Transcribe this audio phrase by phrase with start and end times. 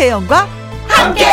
[0.00, 0.48] 김혜영과
[0.88, 1.26] 함께.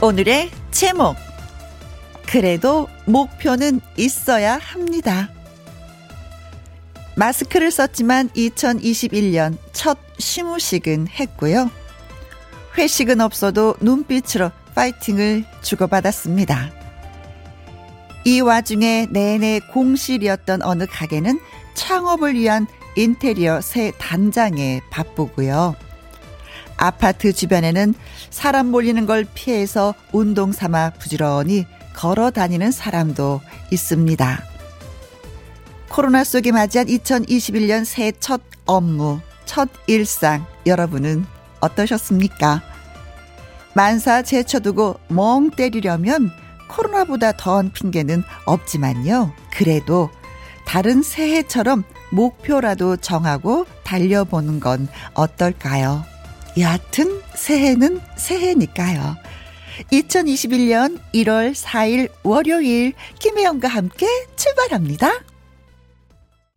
[0.00, 1.16] 오늘의 제목.
[2.26, 5.28] 그래도 목표는 있어야 합니다.
[7.16, 11.70] 마스크를 썼지만 2021년 첫 시무식은 했고요.
[12.78, 16.83] 회식은 없어도 눈빛으로 파이팅을 주고받았습니다.
[18.24, 21.40] 이 와중에 내내 공실이었던 어느 가게는
[21.74, 22.66] 창업을 위한
[22.96, 25.74] 인테리어 새 단장에 바쁘고요.
[26.76, 27.94] 아파트 주변에는
[28.30, 34.42] 사람 몰리는 걸 피해서 운동 삼아 부지런히 걸어 다니는 사람도 있습니다.
[35.88, 41.26] 코로나 속에 맞이한 2021년 새 첫 업무, 첫 일상, 여러분은
[41.60, 42.62] 어떠셨습니까?
[43.74, 46.30] 만사 제쳐두고 멍 때리려면
[46.68, 49.32] 코로나보다 더한 핑계는 없지만요.
[49.50, 50.10] 그래도
[50.64, 56.04] 다른 새해처럼 목표라도 정하고 달려보는 건 어떨까요?
[56.58, 59.16] 여하튼 새해는 새해니까요.
[59.92, 64.06] 2021년 1월 4일 월요일 김혜영과 함께
[64.36, 65.33] 출발합니다.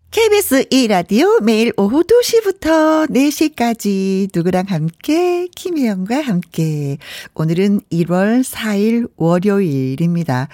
[0.09, 6.97] KBS 2라디오 매일 오후 2시부터 4시까지 누구랑 함께 김혜영과 함께
[7.35, 10.47] 오늘은 1월 4일 월요일입니다.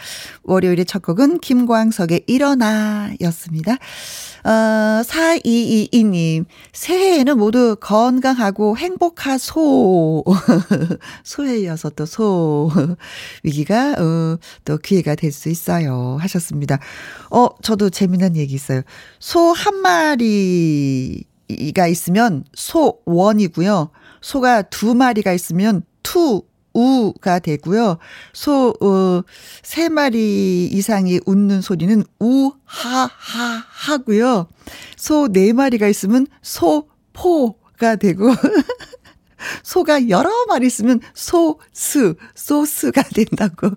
[0.44, 3.78] 월요일의 첫 곡은 김광석의 일어나 였습니다.
[4.44, 4.50] 어,
[5.06, 10.26] 4222님, 새해에는 모두 건강하고 행복하소.
[11.24, 12.70] 소에 이어서 또 소.
[13.44, 16.18] 위기가, 어, 또 기회가 될 수 있어요.
[16.20, 16.80] 하셨습니다.
[17.32, 18.82] 어, 저도 재미난 얘기 있어요.
[19.20, 23.90] 소한 마리가 있으면 소원이고요.
[24.22, 26.42] 소가 두 마리가 있으면 투,
[26.74, 27.98] 우가 되고요.
[28.34, 29.22] 소, 어,
[29.62, 34.48] 세 마리 이상이 웃는 소리는 우, 하, 하, 하고요.
[34.98, 38.34] 소 네 마리가 있으면 소, 포가 되고,
[39.64, 43.72] 소가 여러 마리 있으면 소스, 소스가 된다고.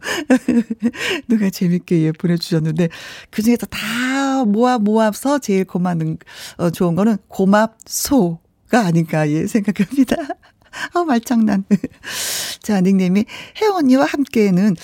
[1.28, 2.88] 누가 재밌게 예, 보내주셨는데,
[3.31, 6.19] 그 중에서 다 모아 모아서 제일 고마운,
[6.59, 10.16] 어, 좋은 거는 고맙소가 아닌가, 예, 생각합니다.
[10.92, 11.64] 아, 말장난.
[12.62, 13.25] 자, 닉네임이
[13.75, 14.76] 언니와 함께는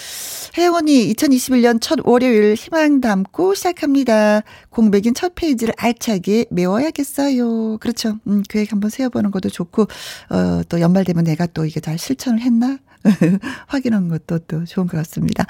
[0.75, 4.43] 언니 2021년 첫 월요일 희망 담고 시작합니다.
[4.71, 7.79] 공백인 첫 페이지를 알차게 메워야겠어요.
[7.79, 8.19] 그렇죠.
[8.27, 9.83] 음, 계획 한번 세워보는 것도 좋고,
[10.31, 12.79] 어, 또 연말 되면 내가 또 이게 잘 실천을 했나?
[13.67, 15.45] 확인하는 것도 또 좋은 것 같습니다.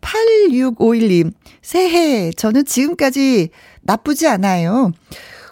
[0.00, 1.32] 8651님,
[1.62, 3.50] 새해, 저는 지금까지
[3.82, 4.92] 나쁘지 않아요.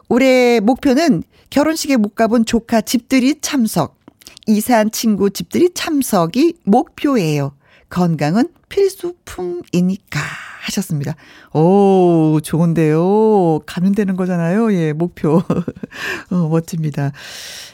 [0.08, 4.01] 올해 목표는 결혼식에 못 가본 조카 집들이 참석.
[4.47, 7.53] 이사한 친구 집들이 참석이 목표예요.
[7.88, 10.20] 건강은 필수품이니까
[10.62, 11.14] 하셨습니다.
[11.53, 13.60] 오, 좋은데요.
[13.66, 14.72] 가면 되는 거잖아요.
[14.72, 15.42] 예, 목표.
[16.30, 17.12] 어, 멋집니다.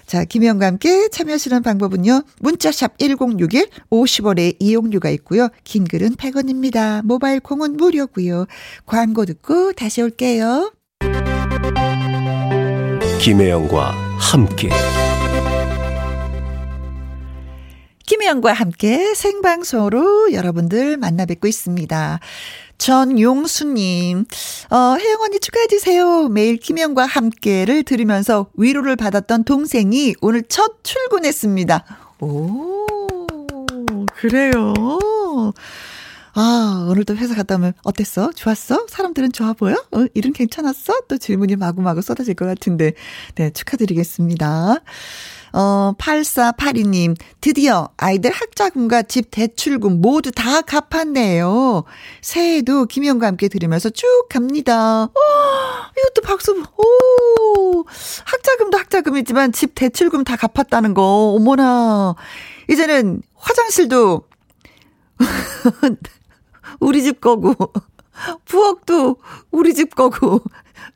[0.06, 2.22] 자, 김혜영과 함께 참여하시는 방법은요.
[2.40, 5.48] 문자샵 1061 50원의 이용료가 있고요.
[5.64, 7.04] 긴 글은 100원입니다.
[7.04, 8.46] 모바일 콩은 무료고요.
[8.86, 10.72] 광고 듣고 다시 올게요.
[13.20, 14.70] 김혜영과 함께
[18.08, 22.20] 김혜영과 함께 생방송으로 여러분들 만나 뵙고 있습니다.
[22.78, 24.24] 전용수님,
[24.70, 26.28] 어, 혜영 언니 축하해주세요.
[26.28, 31.84] 매일 김혜영과 함께를 들으면서 위로를 받았던 동생이 오늘 첫 출근했습니다.
[32.20, 32.86] 오,
[34.14, 34.72] 그래요.
[36.32, 38.30] 아, 오늘도 회사 갔다 오면 어땠어?
[38.34, 38.86] 좋았어?
[38.88, 39.74] 사람들은 좋아 보여?
[39.92, 40.94] 어, 일은 괜찮았어?
[41.08, 42.94] 또 질문이 마구마구 쏟아질 것 같은데.
[43.34, 44.80] 네, 축하드리겠습니다.
[45.52, 51.84] 어, 8482님, 드디어 아이들 학자금과 집 대출금 모두 다 갚았네요.
[52.20, 55.04] 새해에도 김영과 함께 들으면서 쭉 갑니다.
[55.04, 55.10] 어,
[55.98, 57.84] 이것도 박수, 오,
[58.24, 61.02] 학자금도 학자금이지만 집 대출금 다 갚았다는 거,
[61.36, 62.14] 어머나.
[62.70, 64.22] 이제는 화장실도
[66.80, 67.54] 우리 집 거고,
[68.44, 69.16] 부엌도
[69.50, 70.42] 우리 집 거고,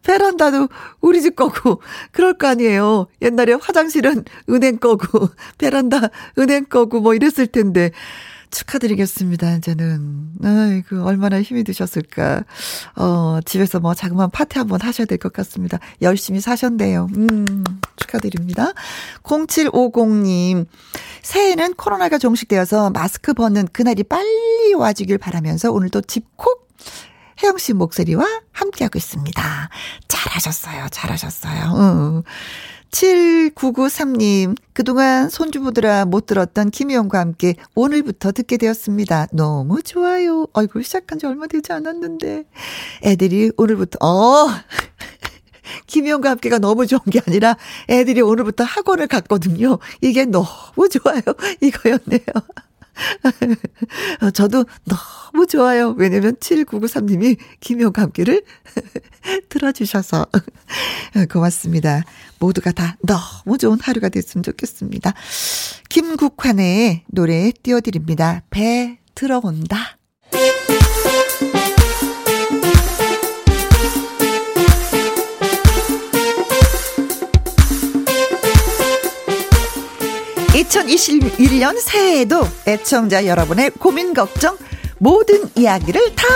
[0.02, 0.68] 베란다도
[1.00, 1.80] 우리 집 거고,
[2.10, 3.06] 그럴 거 아니에요.
[3.22, 6.08] 옛날에 화장실은 은행 거고, 베란다
[6.38, 7.90] 은행 거고, 뭐 이랬을 텐데.
[8.50, 10.32] 축하드리겠습니다, 이제는.
[10.44, 12.44] 아이고, 얼마나 힘이 드셨을까.
[12.96, 15.78] 어, 집에서 뭐 자그마한 파티 한번 하셔야 될 것 같습니다.
[16.02, 17.08] 열심히 사셨네요.
[17.16, 17.64] 음,
[17.96, 18.72] 축하드립니다.
[19.22, 20.66] 0750님,
[21.22, 26.68] 새해에는 코로나가 종식되어서 마스크 벗는 그날이 빨리 와주길 바라면서 오늘도 집콕
[27.42, 29.68] 혜영 씨 목소리와 함께하고 있습니다.
[30.08, 30.86] 잘하셨어요.
[30.90, 31.72] 잘하셨어요.
[31.74, 32.22] 어.
[32.92, 39.28] 7993님, 그동안 손주부들아 못 들었던 김희영과 함께 오늘부터 듣게 되었습니다.
[39.32, 40.46] 너무 좋아요.
[40.52, 42.44] 아이고, 시작한 지 얼마 되지 않았는데.
[43.02, 44.48] 애들이 오늘부터, 어!
[45.86, 47.56] 김희영과 함께가 너무 좋은 게 아니라
[47.88, 49.78] 애들이 오늘부터 학원을 갔거든요.
[50.02, 51.22] 이게 너무 좋아요.
[51.62, 52.26] 이거였네요.
[54.34, 55.94] 저도 너무 좋아요.
[55.96, 58.42] 왜냐면 7993님이 김효과 함께를
[59.48, 60.26] 들어주셔서
[61.30, 62.02] 고맙습니다.
[62.38, 65.14] 모두가 다 너무 좋은 하루가 됐으면 좋겠습니다.
[65.88, 68.42] 김국환의 노래 띄워드립니다.
[68.50, 69.98] 배 들어온다.
[80.52, 84.56] 2021년 새해에도 애청자 여러분의 고민 걱정
[84.98, 86.26] 모든 이야기를 다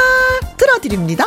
[0.56, 1.24] 들어드립니다.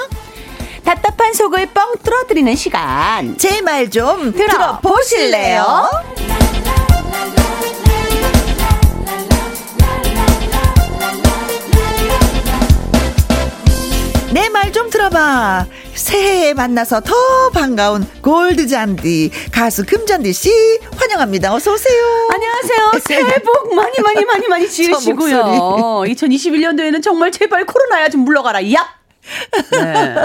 [0.83, 3.37] 답답한 속을 뻥 뚫어드리는 시간.
[3.37, 5.87] 제 말 좀 들어보실래요?
[14.33, 15.65] 내 말 좀 들어봐.
[15.95, 17.13] 새해에 만나서 더
[17.51, 20.51] 반가운 골드 잔디 가수 금잔디 씨
[20.95, 21.53] 환영합니다.
[21.53, 22.01] 어서 오세요.
[22.31, 22.91] 안녕하세요.
[23.07, 25.41] 새해 복 많이 많이 많이 많이 지으시고요.
[26.05, 28.59] 2021년도에는 정말 제발 코로나야 좀 물러가라.
[28.61, 28.77] 얍.
[29.71, 30.15] 네.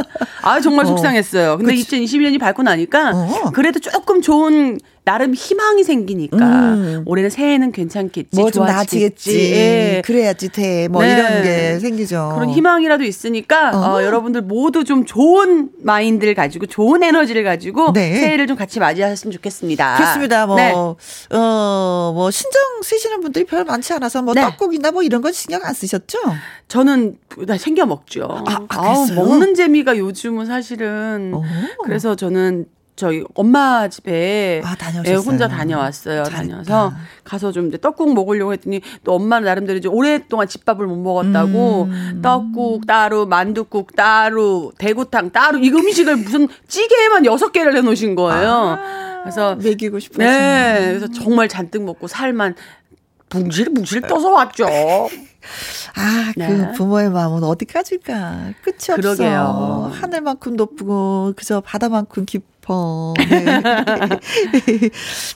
[0.42, 0.88] 아 정말 어.
[0.88, 1.56] 속상했어요.
[1.56, 1.98] 근데 그치.
[2.00, 3.50] 2021년이 밝고 나니까 어.
[3.54, 7.02] 그래도 조금 좋은 나름 희망이 생기니까 음.
[7.04, 8.40] 올해는 새해는 괜찮겠지.
[8.40, 9.52] 뭐 좀 나아지겠지.
[9.52, 10.02] 예.
[10.04, 10.88] 그래야지 돼.
[10.88, 11.12] 뭐 네.
[11.12, 12.32] 이런 게 생기죠.
[12.36, 13.96] 그런 희망이라도 있으니까 어.
[13.96, 18.14] 어, 여러분들 모두 좀 좋은 마인드를 가지고 좋은 에너지를 가지고 네.
[18.14, 19.96] 새해를 좀 같이 맞이하셨으면 좋겠습니다.
[19.96, 20.46] 그렇습니다.
[20.46, 20.72] 뭐, 네.
[20.72, 24.40] 어, 뭐 신정 쓰시는 분들이 별 많지 않아서 뭐 네.
[24.42, 26.18] 떡국이나 뭐 이런 건 신경 안 쓰셨죠?
[26.68, 28.26] 저는 나 챙겨 먹죠.
[28.30, 31.42] 아, 아, 아 먹는 재미가 요즘은 사실은 오.
[31.84, 32.66] 그래서 저는
[32.96, 34.76] 저희 엄마 집에 아,
[35.06, 36.24] 예, 혼자 다녀왔어요.
[36.24, 36.36] 잘했다.
[36.36, 36.92] 다녀서
[37.24, 42.20] 가서 좀 이제 떡국 먹으려고 했더니 또 엄마는 나름대로 이제 오랫동안 집밥을 못 먹었다고 음.
[42.22, 48.78] 떡국 따로 만두국 따로 대구탕 따로 이 음식을 무슨 찌개에만 여섯 개를 해놓으신 거예요.
[48.78, 52.54] 아, 그래서 먹이고 싶어서 네, 그래서 정말 잔뜩 먹고 살만
[53.28, 54.66] 붕실붕실 떠서 왔죠.
[55.96, 56.72] 아, 그 네.
[56.72, 58.52] 부모의 마음은 어디까지일까?
[58.62, 59.40] 끝이 그러게요.
[59.40, 60.00] 없어.
[60.00, 63.14] 하늘만큼 높고 그저 바다만큼 깊 싶어.
[63.28, 63.44] 네.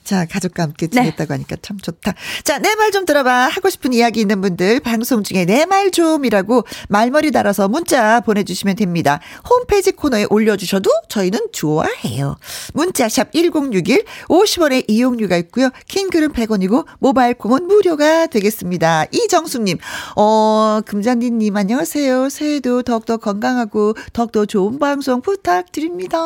[0.04, 1.02] 자, 가족과 함께 네.
[1.02, 1.34] 지냈다고 네.
[1.34, 2.14] 하니까 참 좋다.
[2.44, 3.48] 자, 내 말 좀 들어봐.
[3.48, 9.20] 하고 싶은 이야기 있는 분들 방송 중에 내 말 좀이라고 말머리 달아서 문자 보내주시면 됩니다.
[9.50, 12.36] 홈페이지 코너에 올려주셔도 저희는 좋아해요.
[12.72, 15.68] 문자샵 1061 50원의 이용료가 있고요.
[15.88, 19.04] 킹글은 100원이고 모바일 콩은 무료가 되겠습니다.
[19.12, 19.76] 이정숙님,
[20.16, 22.30] 어, 금잔디님 안녕하세요.
[22.30, 26.18] 새해도 더욱더 건강하고 더욱더 좋은 방송 부탁드립니다.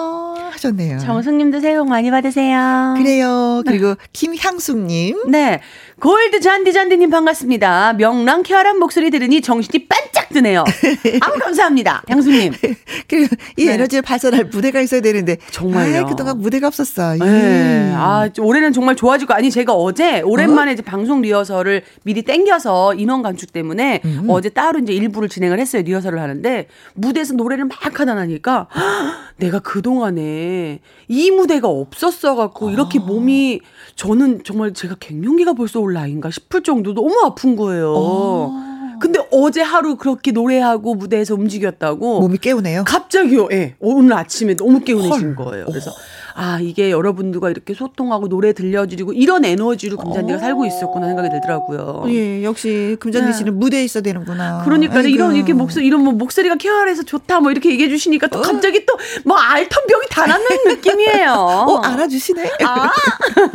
[0.53, 0.92] 하셨네요.
[0.99, 2.95] 정숙님도 새해 복 많이 받으세요.
[2.97, 3.63] 그래요.
[3.67, 3.95] 그리고 네.
[4.13, 5.31] 김향숙님.
[5.31, 5.61] 네.
[6.03, 7.93] 골드 잔디 잔디님 반갑습니다.
[7.93, 10.65] 명랑 쾌활한 목소리 들으니 정신이 반짝 드네요.
[11.23, 12.03] 아무 감사합니다.
[12.09, 12.53] 향수님.
[13.07, 13.75] 그리고 이 네.
[13.75, 16.01] 에너지를 발산할 무대가 있어야 되는데 정말요.
[16.01, 17.15] 아, 그동안 무대가 없었어.
[17.15, 17.25] 네.
[17.25, 17.95] 음.
[17.97, 20.75] 아 올해는 정말 좋아지고 아니 제가 어제 오랜만에 어?
[20.75, 24.27] 이제 방송 리허설을 미리 땡겨서 인원 간축 때문에 음.
[24.29, 25.83] 어제 따로 이제 일부를 진행을 했어요.
[25.83, 28.67] 리허설을 하는데 무대에서 노래를 막 하다 나니까
[29.39, 33.03] 내가 그 동안에 이 무대가 없었어 갖고 이렇게 아.
[33.03, 33.61] 몸이
[33.95, 37.95] 저는 정말 제가 갱년기가 벌써 올 나이인가 싶을 정도 너무 아픈 거예요.
[37.97, 38.73] 어.
[39.01, 42.85] 근데 어제 하루 그렇게 노래하고 무대에서 움직였다고 몸이 깨우네요.
[42.85, 43.49] 갑자기요.
[43.51, 43.57] 예.
[43.57, 43.77] 네.
[43.81, 45.67] 오늘 아침에 너무 깨우내신 거예요.
[45.67, 45.91] 그래서
[46.35, 50.41] 아, 이게 여러분들과 이렇게 소통하고 노래 들려드리고 이런 에너지로 금잔디가 어.
[50.41, 52.05] 살고 있었구나 생각이 들더라고요.
[52.09, 53.33] 예, 역시 금잔디 네.
[53.33, 54.63] 씨는 무대에 있어야 되는구나.
[54.65, 55.09] 그러니까 아이고.
[55.09, 58.43] 이런 이렇게 목소리 이런 뭐 목소리가 쾌활해서 좋다 뭐 이렇게 얘기해 주시니까 또 어.
[58.43, 58.93] 갑자기 또
[59.25, 61.33] 뭐 알턴 병이 다 낫는 느낌이에요.
[61.33, 62.51] 어, 알아주시네.
[62.65, 62.91] 아.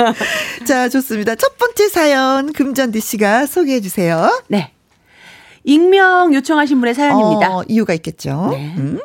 [0.65, 1.35] 자, 좋습니다.
[1.35, 4.29] 첫 번째 사연 금잔디 씨가 소개해 주세요.
[4.47, 4.71] 네.
[5.63, 7.57] 익명 요청하신 분의 사연입니다.
[7.57, 8.49] 어, 이유가 있겠죠.
[8.51, 8.73] 네.
[8.77, 8.99] 음?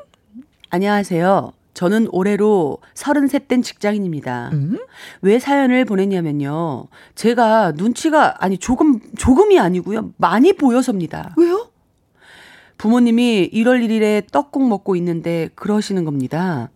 [0.71, 1.53] 안녕하세요.
[1.75, 4.51] 저는 올해로 33된 직장인입니다.
[4.53, 4.79] 음?
[5.23, 6.87] 왜 사연을 보냈냐면요.
[7.15, 10.13] 제가 눈치가, 아니, 조금, 조금이 아니고요.
[10.19, 11.35] 많이 보여서입니다.
[11.39, 11.69] 왜요?
[12.77, 16.71] 부모님이 1월 1일에 떡국 먹고 있는데 그러시는 겁니다.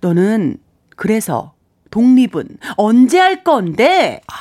[0.00, 0.56] 너는
[0.96, 1.52] 그래서
[1.90, 4.22] 독립은 언제 할 건데?
[4.28, 4.34] 아,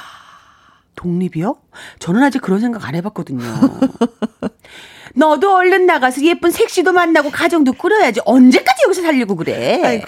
[0.95, 1.57] 독립이요?
[1.99, 3.43] 저는 아직 그런 생각 안 해봤거든요.
[5.15, 8.21] 너도 얼른 나가서 예쁜 색시도 만나고 가정도 꾸려야지.
[8.25, 9.81] 언제까지 여기서 살려고 그래?
[9.83, 10.05] 아이고.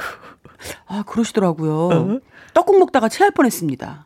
[0.88, 1.74] 아, 그러시더라고요.
[1.90, 2.20] 어?
[2.54, 4.06] 떡국 먹다가 체할 뻔했습니다.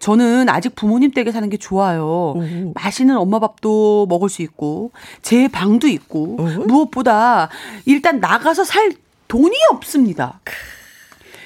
[0.00, 2.04] 저는 아직 부모님 댁에 사는 게 좋아요.
[2.04, 2.72] 오.
[2.74, 4.90] 맛있는 엄마 밥도 먹을 수 있고,
[5.22, 6.42] 제 방도 있고, 오.
[6.66, 7.48] 무엇보다
[7.84, 8.92] 일단 나가서 살
[9.28, 10.40] 돈이 없습니다.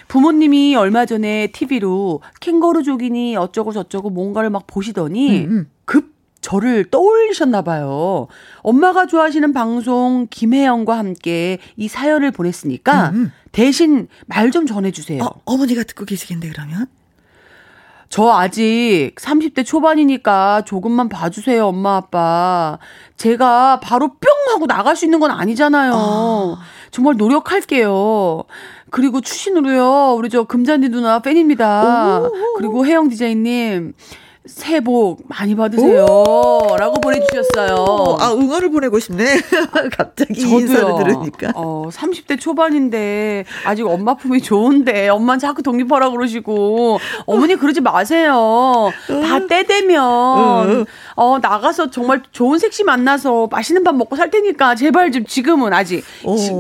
[0.09, 5.71] 부모님이 얼마 전에 TV로 캥거루족이니 어쩌고 저쩌고 뭔가를 막 보시더니 음, 음.
[5.87, 6.12] 급
[6.42, 8.26] 저를 떠올리셨나 봐요.
[8.62, 13.32] 엄마가 좋아하시는 방송 김혜영과 함께 이 사연을 보냈으니까 음, 음.
[13.52, 15.22] 대신 말 좀 전해주세요.
[15.22, 16.87] 어, 어머니가 듣고 계시겠네 그러면.
[18.11, 22.78] 저 아직 30대 초반이니까 조금만 봐주세요, 엄마, 아빠.
[23.16, 24.18] 제가 바로 뿅
[24.52, 25.94] 하고 나갈 수 있는 건 아니잖아요.
[25.96, 26.58] 아.
[26.90, 28.42] 정말 노력할게요.
[28.90, 32.20] 그리고 추신으로요, 우리 저 금잔디 누나 팬입니다.
[32.20, 32.30] 오.
[32.58, 33.94] 그리고 혜영 디자인님,
[34.44, 36.04] 새해 복 많이 받으세요.
[36.76, 38.16] 라고 보내주셨어요.
[38.18, 39.25] 아 응원을 보내고 싶네.
[39.96, 40.58] 갑자기 이 저도요.
[40.58, 41.52] 인사를 들으니까.
[41.54, 48.90] 어, 30대 초반인데 아직 엄마 품이 좋은데 엄마는 자꾸 독립하라 그러시고 어머니 그러지 마세요.
[49.06, 50.84] 다 때 되면 응.
[51.14, 56.04] 어 나가서 정말 좋은 섹시 만나서 맛있는 밥 먹고 살 테니까 제발 좀 지금은 아직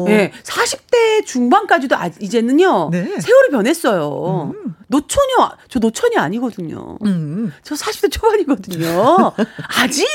[0.08, 2.90] 예, 40대 중반까지도 아, 이제는요.
[2.92, 3.04] 네.
[3.18, 4.52] 세월이 변했어요.
[4.92, 6.98] 노처녀 저 노처녀 아니거든요.
[7.04, 7.52] 음.
[7.62, 9.32] 저 40대 초반이거든요.
[9.80, 10.06] 아직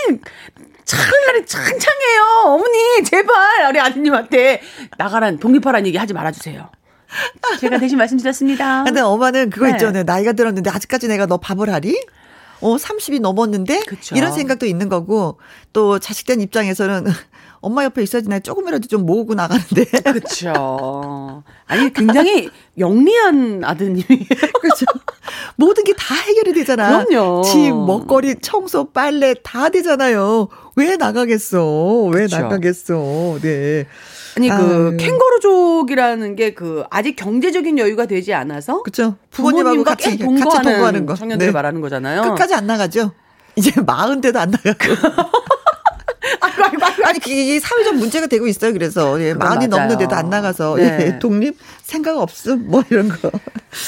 [0.86, 2.22] 찬날이 창창해요.
[2.46, 4.62] 어머니, 제발, 우리 아드님한테
[4.98, 6.70] 나가란, 독립하라는 얘기 하지 말아주세요.
[7.60, 8.84] 제가 대신 말씀드렸습니다.
[8.84, 9.72] 근데 엄마는 그거 네.
[9.72, 10.04] 있잖아요.
[10.04, 12.00] 나이가 들었는데 아직까지 내가 너 밥을 하리?
[12.62, 14.16] 어, 30이 넘었는데 그쵸.
[14.16, 15.40] 이런 생각도 있는 거고
[15.74, 17.06] 또 자식된 입장에서는
[17.60, 19.86] 엄마 옆에 있어야지 내가 조금이라도 좀 모으고 나가는데.
[20.14, 21.44] 그쵸.
[21.66, 24.04] 아니, 굉장히 영리한 아드님이.
[24.62, 24.86] 그렇죠.
[25.56, 27.04] 모든 게 다 해결이 되잖아.
[27.06, 27.42] 그럼요.
[27.44, 30.48] 집, 먹거리, 청소, 빨래 다 되잖아요.
[30.76, 32.04] 왜 나가겠어?
[32.14, 32.38] 왜 그쵸.
[32.40, 33.40] 나가겠어?
[33.42, 33.86] 네.
[34.38, 34.98] 아니, 그, 아유.
[34.98, 38.84] 캥거루족이라는 게 그, 아직 경제적인 여유가 되지 않아서.
[38.84, 39.16] 그렇죠.
[39.32, 41.16] 부모님하고 부모님과 같이 계속 같이 동거하는, 동거하는 거.
[41.16, 41.54] 청년들을 네.
[41.54, 42.22] 말하는 거잖아요.
[42.22, 43.12] 끝까지 안 나가죠.
[43.56, 44.78] 이제 마흔 대도 안 나가고.
[47.08, 48.74] 아니 그게 사회적 문제가 되고 있어요.
[48.74, 49.68] 그래서 예, 맞아요.
[49.68, 50.98] 넘는데도 안 나가서 네.
[51.16, 53.30] 예, 독립 생각 없음 뭐 이런 거.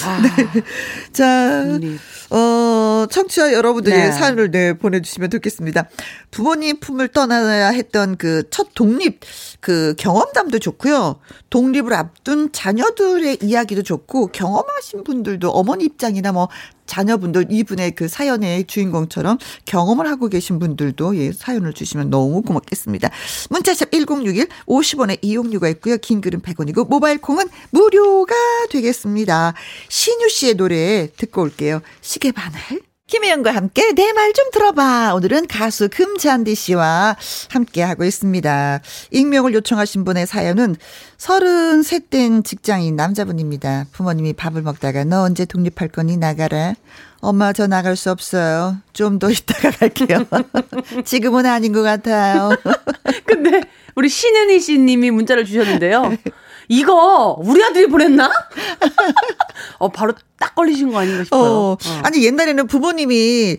[0.05, 0.21] 아,
[1.11, 1.99] 자, 독립.
[2.31, 4.11] 어 청취자 여러분들이 네.
[4.11, 5.89] 사연을 네 보내주시면 좋겠습니다.
[6.31, 9.19] 부모님 품을 떠나야 했던 그 첫 독립
[9.59, 11.19] 그 경험담도 좋고요.
[11.49, 16.49] 독립을 앞둔 자녀들의 이야기도 좋고 경험하신 분들도 어머니 입장이나 뭐
[16.89, 23.09] 자녀분들 이분의 그 사연의 주인공처럼 경험을 하고 계신 분들도 예, 사연을 주시면 너무 고맙겠습니다.
[23.49, 25.97] 문자샵 1061 50원의 이용료가 있고요.
[25.97, 28.35] 긴 글은 100원이고 모바일 콩은 무료가
[28.71, 29.53] 되겠습니다.
[29.87, 31.81] 신유 씨의 노래 듣고 올게요.
[32.01, 32.88] 시계바늘.
[33.09, 35.13] 김혜영과 함께 내 말 좀 들어봐.
[35.15, 37.17] 오늘은 가수 금잔디 씨와
[37.49, 38.81] 함께 하고 있습니다.
[39.11, 40.75] 익명을 요청하신 분의 사연은
[41.17, 43.87] 33된 직장인 남자분입니다.
[43.91, 46.75] 부모님이 밥을 먹다가 너 언제 독립할 거니 나가라.
[47.21, 48.77] 엄마 저 나갈 수 없어요.
[48.93, 50.25] 좀 더 있다가 갈게요.
[51.03, 52.51] 지금은 아닌 것 같아요.
[53.25, 53.61] 근데
[53.95, 56.15] 우리 신은희 씨님이 문자를 주셨는데요.
[56.69, 58.29] 이거 우리 아들이 보냈나?
[59.79, 61.41] 어 바로 딱 걸리신 거 아닌가 싶어요.
[61.41, 61.77] 어, 어.
[62.03, 63.57] 아니 옛날에는 부모님이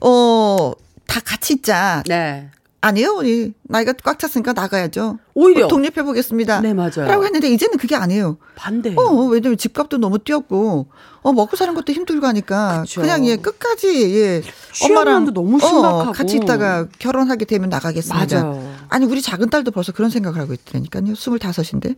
[0.00, 0.72] 어,
[1.06, 2.04] 다 같이 있자.
[2.06, 2.50] 네.
[2.84, 5.20] 아니요, 우리 나이가 꽉 찼으니까 나가야죠.
[5.34, 5.68] 오히려.
[5.68, 6.60] 독립해 보겠습니다.
[6.60, 7.06] 네, 맞아요.
[7.06, 8.38] 라고 했는데 이제는 그게 아니에요.
[8.56, 8.92] 반대.
[8.96, 10.88] 어, 왜냐면 집값도 너무 뛰었고,
[11.22, 13.00] 어, 먹고 사는 것도 힘들고 하니까, 그쵸.
[13.00, 16.10] 그냥 예, 끝까지, 예, 취업난도 너무 심각하고.
[16.10, 18.42] 어, 같이 있다가 결혼하게 되면 나가겠습니다.
[18.42, 18.74] 맞아요.
[18.88, 21.14] 아니, 우리 작은 딸도 벌써 그런 생각을 하고 있다니까요.
[21.14, 21.94] 스물다섯인데.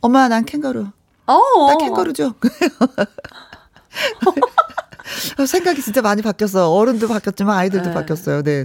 [0.00, 0.86] 엄마, 난 캥거루.
[1.26, 1.40] 어.
[1.66, 2.34] 나 캥거루죠.
[5.38, 6.70] 어, 생각이 진짜 많이 바뀌었어.
[6.72, 7.94] 어른도 바뀌었지만 아이들도 네.
[7.94, 8.42] 바뀌었어요.
[8.42, 8.64] 네.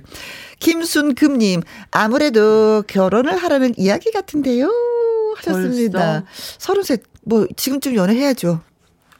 [0.60, 4.72] 김순금님, 아무래도 결혼을 하라는 이야기 같은데요.
[5.38, 6.24] 하셨습니다.
[6.58, 8.62] 서른셋, 뭐, 지금쯤 연애해야죠.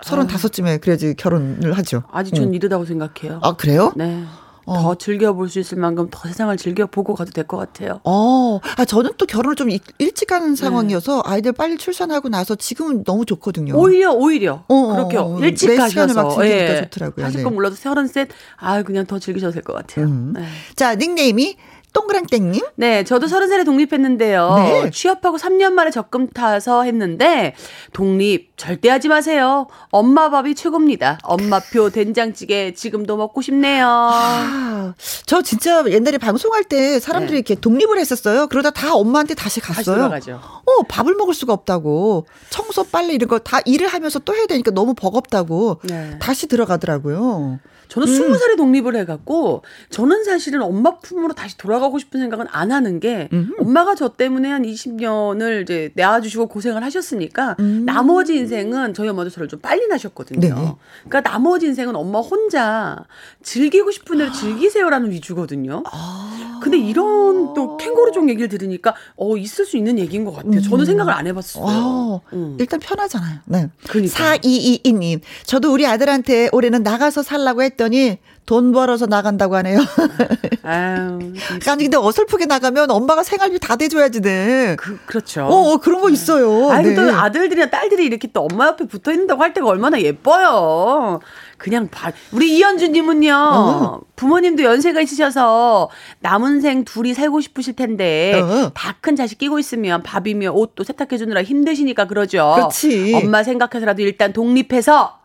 [0.04, 2.04] 서른다섯쯤에 그래야지 결혼을 하죠.
[2.12, 2.54] 아직 전 응.
[2.54, 3.40] 이르다고 생각해요.
[3.42, 3.94] 아, 그래요?
[3.96, 4.24] 네.
[4.66, 4.82] 어.
[4.82, 8.00] 더 즐겨볼 수 있을 만큼 더 세상을 즐겨보고 가도 될 것 같아요.
[8.06, 13.04] 어, 아, 저는 또 결혼을 좀 일- 일찍 하는 상황이어서 아이들 빨리 출산하고 나서 지금은
[13.04, 13.76] 너무 좋거든요.
[13.76, 15.38] 오히려 오히려 어, 어, 그렇게 어.
[15.42, 17.26] 일찍 내 시간을 막 가셔서 즐기니까 좋더라고요.
[17.26, 17.44] 하실 네.
[17.44, 20.06] 건 몰라도 서른 셋, 아 그냥 더 즐기셔도 될 것 같아요.
[20.06, 20.34] 음.
[20.36, 20.44] 네.
[20.76, 21.58] 자, 닉네임이
[21.94, 22.62] 동그랑땡님.
[22.76, 24.56] 네, 저도 서른 살에 독립했는데요.
[24.58, 24.90] 네.
[24.90, 27.54] 취업하고 3년 만에 적금 타서 했는데
[27.94, 29.68] 독립 절대 하지 마세요.
[29.92, 31.20] 엄마 밥이 최고입니다.
[31.24, 33.86] 엄마표 된장찌개 지금도 먹고 싶네요.
[33.88, 34.94] 아,
[35.26, 37.38] 저 진짜 옛날에 방송할 때 사람들이 네.
[37.40, 38.48] 이렇게 독립을 했었어요.
[38.48, 39.96] 그러다 다 엄마한테 다시 다시 갔어요.
[39.98, 40.40] 돌아가죠.
[40.66, 42.26] 어, 밥을 먹을 수가 없다고.
[42.50, 45.82] 청소, 빨래 이런 거 다 일을 하면서 또 해야 되니까 너무 버겁다고.
[45.84, 46.18] 네.
[46.20, 47.60] 다시 들어가더라고요.
[47.88, 48.14] 저는 음.
[48.14, 53.30] 스무 살에 독립을 해갖고 저는 사실은 엄마 품으로 다시 돌아가고 싶은 생각은 안 하는 게
[53.32, 53.56] 음흠.
[53.60, 57.84] 엄마가 저 때문에 한 20년을 이제 낳아주시고 고생을 하셨으니까 음.
[57.86, 60.40] 나머지 인생은 저희 어머니도 저를 좀 빨리 낳으셨거든요.
[60.40, 60.76] 네.
[61.08, 63.06] 그러니까 나머지 인생은 엄마 혼자
[63.44, 65.84] 즐기고 싶은 대로 즐기세요라는 위주거든요.
[65.92, 66.60] 아.
[66.64, 70.62] 근데 이런 또 캥거루종 얘기를 들으니까 어 있을 수 있는 얘기인 것 같아요.
[70.62, 71.66] 저는 생각을 안 해봤어요.
[71.68, 72.56] 아, 음.
[72.58, 73.40] 일단 편하잖아요.
[73.46, 73.70] 네.
[73.90, 74.38] 그러니까요.
[74.38, 75.20] 4222님.
[75.46, 79.80] 저도 우리 아들한테 올해는 나가서 살라고 했 더니 돈 벌어서 나간다고 하네요.
[80.64, 81.34] 아유,
[81.68, 84.76] 아니 근데 어설프게 나가면 엄마가 생활비 다 대줘야지 네.
[84.78, 85.46] 그, 그렇죠.
[85.46, 86.70] 어, 어 그런 거 있어요.
[86.72, 86.96] 아니 네.
[86.96, 91.22] 또 아들들이나 딸들이 이렇게 또 엄마 옆에 붙어 있는다고 할 때가 얼마나 예뻐요.
[91.58, 92.12] 그냥 봐.
[92.34, 93.34] 우리 이현주님은요.
[93.34, 94.02] 어.
[94.18, 95.90] 부모님도 연세가 있으셔서
[96.20, 98.72] 남은 생 둘이 살고 싶으실 텐데 어.
[98.74, 102.54] 다큰 자식 끼고 있으면 밥이며 옷도 세탁해 주느라 힘드시니까 그러죠.
[102.56, 103.14] 그렇지.
[103.16, 105.23] 엄마 생각해서라도 일단 독립해서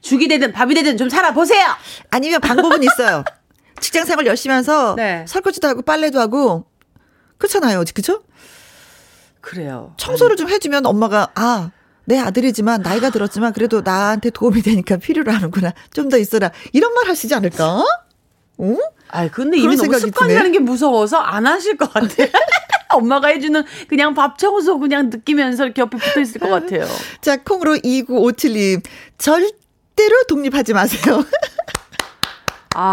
[0.00, 1.66] 죽이 되든 밥이 되든 좀 살아보세요.
[2.10, 3.24] 아니면 방법은 있어요.
[3.80, 5.24] 직장 생활 열심히 하면서 네.
[5.28, 6.64] 설거지도 하고 빨래도 하고
[7.38, 7.84] 그렇잖아요.
[7.94, 8.22] 그죠?
[9.40, 9.94] 그래요.
[9.98, 11.70] 청소를 좀 해주면 엄마가 아.
[12.06, 15.72] 내 아들이지만 나이가 들었지만 그래도 나한테 도움이 되니까 필요로 하는구나.
[15.94, 16.50] 좀 더 있어라.
[16.74, 17.82] 이런 말 하시지 않을까?
[18.58, 18.76] 어?
[19.08, 20.58] 아 근데 이미 너무 습관이라는 드네.
[20.58, 22.08] 게 무서워서 안 하실 것 같아.
[22.92, 26.86] 엄마가 해주는 그냥 밥 청소 그냥 느끼면서 이렇게 옆에 붙어 있을 것 같아요.
[27.22, 28.82] 자, 콩으로 2957님.
[29.16, 29.56] 절대
[30.02, 31.24] 로 독립하지 마세요.
[32.76, 32.92] 아,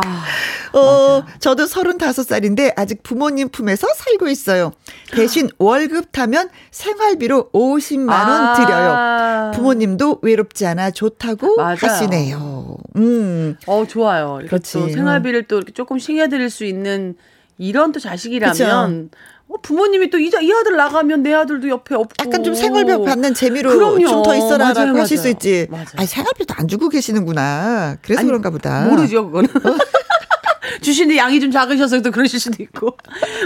[0.74, 4.74] 어, 저도 35살인데 아직 부모님 품에서 살고 있어요.
[5.12, 8.54] 대신 월급 타면 생활비로 50만 원 아.
[8.54, 9.52] 드려요.
[9.56, 11.78] 부모님도 외롭지 않아 좋다고 맞아요.
[11.82, 12.78] 하시네요.
[12.98, 13.58] 음.
[13.66, 14.36] 어 좋아요.
[14.36, 14.74] 이렇게 그렇지.
[14.74, 17.16] 또 생활비를 또 이렇게 조금 싱해드릴 수 있는
[17.58, 19.10] 이런 또 자식이라면
[19.54, 23.34] 어, 부모님이 또 이 이 아들 나가면 내 아들도 옆에 없고 약간 좀 생활비 받는
[23.34, 23.72] 재미로.
[23.78, 25.32] 좀 더 있어라라고 맞아요, 하실 수 맞아요.
[25.34, 25.68] 있지.
[25.70, 25.86] 맞아요.
[25.98, 27.98] 아니, 생활비도 안 주고 계시는구나.
[28.02, 28.86] 그래서 아니, 그런가 보다.
[28.86, 29.50] 모르죠 그거는.
[30.82, 32.96] 주시는 양이 좀 작으셔서 또 그러실 수도 있고.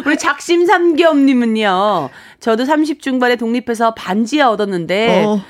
[0.05, 2.09] 우리 작심삼겸님은요.
[2.39, 5.41] 저도 30 중반에 독립해서 반지하 얻었는데 어.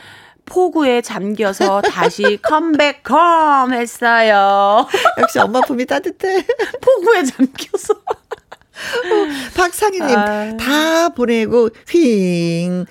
[0.46, 4.88] 폭우에 잠겨서 다시 컴백홈 했어요.
[5.20, 6.46] 역시 엄마 품이 따뜻해.
[6.82, 7.96] 폭우에 잠겨서.
[9.56, 10.58] 박상희님, 아.
[10.58, 12.86] 다 보내고, 휘잉.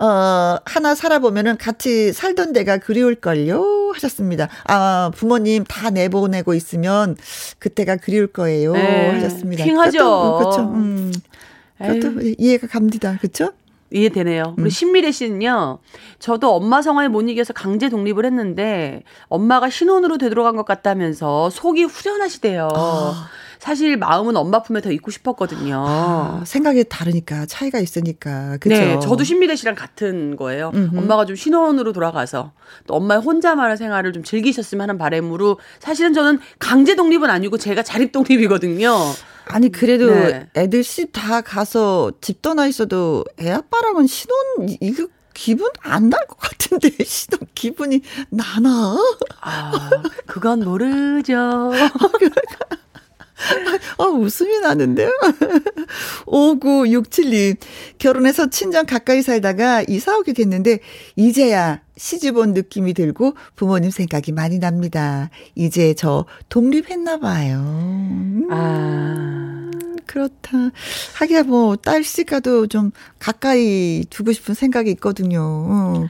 [0.00, 3.92] 어, 하나 살아보면은 같이 살던 데가 그리울걸요?
[3.94, 4.48] 하셨습니다.
[4.64, 7.16] 아, 부모님 다 내보내고 있으면
[7.58, 8.72] 그때가 그리울 거예요.
[8.72, 9.64] 네, 하셨습니다.
[9.64, 9.98] 핑하죠.
[9.98, 10.60] 그것도, 그렇죠.
[10.72, 11.12] 음.
[11.78, 13.18] 그것도 이해가 갑니다.
[13.20, 13.52] 그렇죠?
[13.90, 14.54] 이해되네요.
[14.56, 14.62] 음.
[14.62, 15.80] 우리 신미래 씨는요,
[16.18, 22.68] 저도 엄마 성화에 못 이겨서 강제 독립을 했는데, 엄마가 신혼으로 되돌아간 것 같다면서 속이 후련하시대요.
[22.72, 23.28] 아.
[23.60, 25.84] 사실 마음은 엄마 품에 더 있고 싶었거든요.
[25.86, 28.56] 아, 생각이 다르니까, 차이가 있으니까.
[28.58, 28.74] 그죠?
[28.74, 30.70] 네, 저도 신미래 씨랑 같은 거예요.
[30.74, 30.96] 음흠.
[30.98, 32.52] 엄마가 좀 신혼으로 돌아가서
[32.86, 38.12] 또 엄마의 혼자만의 생활을 좀 즐기셨으면 하는 바람으로 사실은 저는 강제 독립은 아니고 제가 자립
[38.12, 38.96] 독립이거든요.
[39.46, 40.48] 아니, 그래도 네.
[40.56, 46.38] 애들 집다 가서 집 떠나 있어도 애 아빠랑은 신혼, 이- 이거 기분 안 날 것
[46.38, 48.96] 같은데, 신혼 기분이 나나?
[49.42, 49.90] 아,
[50.26, 51.70] 그건 모르죠.
[53.98, 55.10] 아, 웃음이 나는데요?
[56.26, 57.56] 5967님,
[57.98, 60.80] 결혼해서 친정 가까이 살다가 이사 오게 됐는데,
[61.16, 65.30] 이제야 시집 온 느낌이 들고 부모님 생각이 많이 납니다.
[65.54, 67.58] 이제 저 독립했나 봐요.
[67.58, 69.70] 음, 아.
[70.06, 70.72] 그렇다.
[71.18, 75.40] 하기야 뭐, 딸씨가도 좀 가까이 두고 싶은 생각이 있거든요.
[75.40, 76.08] 어.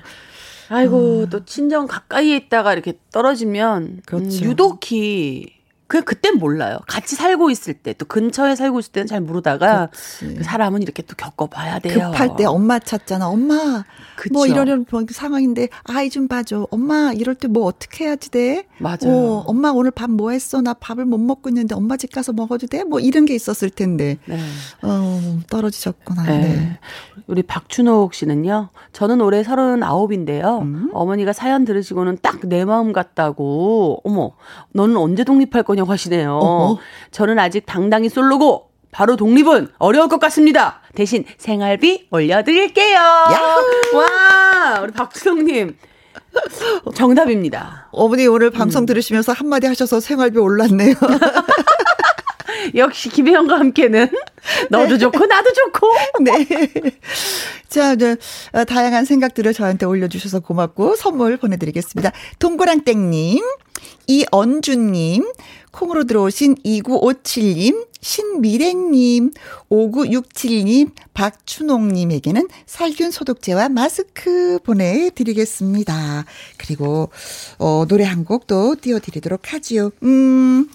[0.71, 4.45] 아이고 또 친정 가까이에 있다가 이렇게 떨어지면 음, 그렇죠.
[4.45, 5.60] 유독히
[5.91, 6.79] 그 그땐 몰라요.
[6.87, 9.91] 같이 살고 있을 때 또 근처에 살고 있을 때는 잘 모르다가.
[10.21, 12.13] 그 사람은 이렇게 또 겪어봐야 돼요.
[12.13, 13.27] 급할 때 엄마 찾잖아.
[13.29, 13.85] 엄마,
[14.17, 14.33] 그쵸.
[14.33, 16.69] 뭐 이러려는 상황인데 아이 좀 봐줘.
[16.71, 18.67] 엄마 이럴 때 뭐 어떻게 해야지 돼?
[18.79, 18.99] 맞아요.
[19.07, 20.61] 어, 엄마 오늘 밥 뭐 했어?
[20.61, 22.85] 나 밥을 못 먹고 있는데 엄마 집 가서 먹어도 돼?
[22.85, 24.19] 뭐 이런 게 있었을 텐데.
[24.27, 24.39] 네.
[24.83, 26.23] 어, 떨어지셨구나.
[26.25, 26.39] 네.
[26.39, 26.79] 네.
[27.27, 28.69] 우리 박춘옥 씨는요.
[28.93, 30.61] 저는 올해 39인데요.
[30.63, 30.91] 음.
[30.93, 34.01] 어머니가 사연 들으시고는 딱 내 마음 같다고.
[34.05, 34.33] 어머,
[34.73, 36.33] 너는 언제 독립할 거냐 고 하시네요.
[36.35, 36.79] 어허.
[37.11, 40.81] 저는 아직 당당히 솔로고 바로 독립은 어려울 것 같습니다.
[40.95, 42.99] 대신 생활비 올려드릴게요.
[42.99, 45.77] 와, 우리 박춘옥님.
[46.95, 47.89] 정답입니다.
[47.93, 48.53] 어머니 오늘 음.
[48.53, 50.95] 방송 들으시면서 한마디 하셔서 생활비 올랐네요.
[52.75, 54.09] 역시 김혜영과 함께는
[54.71, 55.93] 너도 좋고 나도 좋고.
[56.23, 56.47] 네.
[57.69, 58.17] 자, 이제
[58.53, 62.13] 어, 다양한 생각들을 저한테 올려주셔서 고맙고 선물 보내드리겠습니다.
[62.39, 63.43] 동그랑땡님,
[64.07, 65.33] 이언주님,
[65.71, 69.31] 콩으로 들어오신 2957님, 신미래님,
[69.71, 76.25] 5967님, 박춘옥님에게는 살균 소독제와 마스크 보내드리겠습니다.
[76.59, 77.11] 그리고,
[77.59, 79.91] 어, 노래 한 곡 또 띄워드리도록 하지요.
[80.03, 80.69] 음,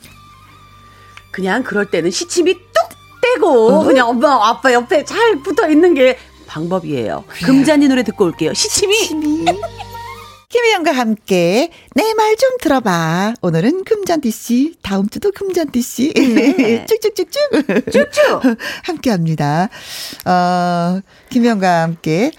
[1.32, 2.62] 그냥 그럴 때는 시침이 뚝
[3.22, 7.26] 떼고 그냥 엄마 아빠 옆에 잘 붙어 있는 게 방법이에요.
[7.44, 8.54] 금잔디 노래 듣고 올게요.
[8.54, 9.46] 시침이 침이.
[10.56, 13.34] 김혜영과 함께 내 말 좀 들어봐.
[13.42, 16.14] 오늘은 금잔디 씨, 다음 주도 금잔디 씨.
[16.14, 16.86] 네.
[16.88, 17.92] 쭉쭉쭉쭉.
[17.92, 18.58] 쭉쭉.
[18.84, 19.68] 함께 합니다.
[20.26, 22.32] 어, 김혜영과 함께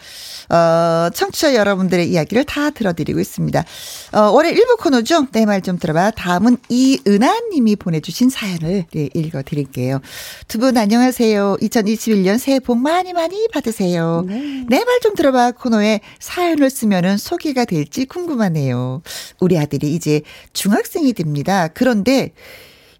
[0.49, 3.64] 어, 청취자 여러분들의 이야기를 다 들어드리고 있습니다.
[4.12, 5.27] 어, 올해 일부 코너죠.
[5.33, 6.12] 내 말 좀 들어봐.
[6.12, 10.01] 다음은 이은하 님이 보내주신 사연을 예, 읽어드릴게요.
[10.46, 11.57] 두 분 안녕하세요.
[11.61, 14.25] 2021년 새해 복 많이 많이 받으세요.
[14.29, 14.64] 네.
[14.68, 19.03] 내말 좀 들어봐 코너에 사연을 쓰면은 소개가 될지 궁금하네요.
[19.40, 20.20] 우리 아들이 이제
[20.53, 21.66] 중학생이 됩니다.
[21.68, 22.33] 그런데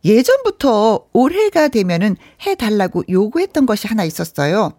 [0.05, 4.73] 예전부터 올해가 되면은 해달라고 요구했던 것이 하나 있었어요.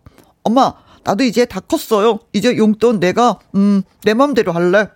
[0.43, 0.73] 엄마,
[1.07, 2.19] 나도 이제 다 컸어요.
[2.33, 4.89] 이제 용돈 내가, 음, 내 맘대로 할래.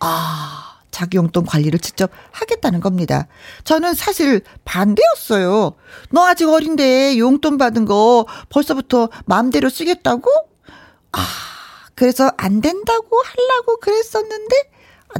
[0.00, 3.28] 아, 자기 용돈 관리를 직접 하겠다는 겁니다.
[3.62, 5.74] 저는 사실 반대였어요.
[6.10, 10.28] 너 아직 어린데 용돈 받은 거 벌써부터 마음대로 쓰겠다고?
[11.12, 11.20] 아,
[11.94, 14.56] 그래서 안 된다고 하려고 그랬었는데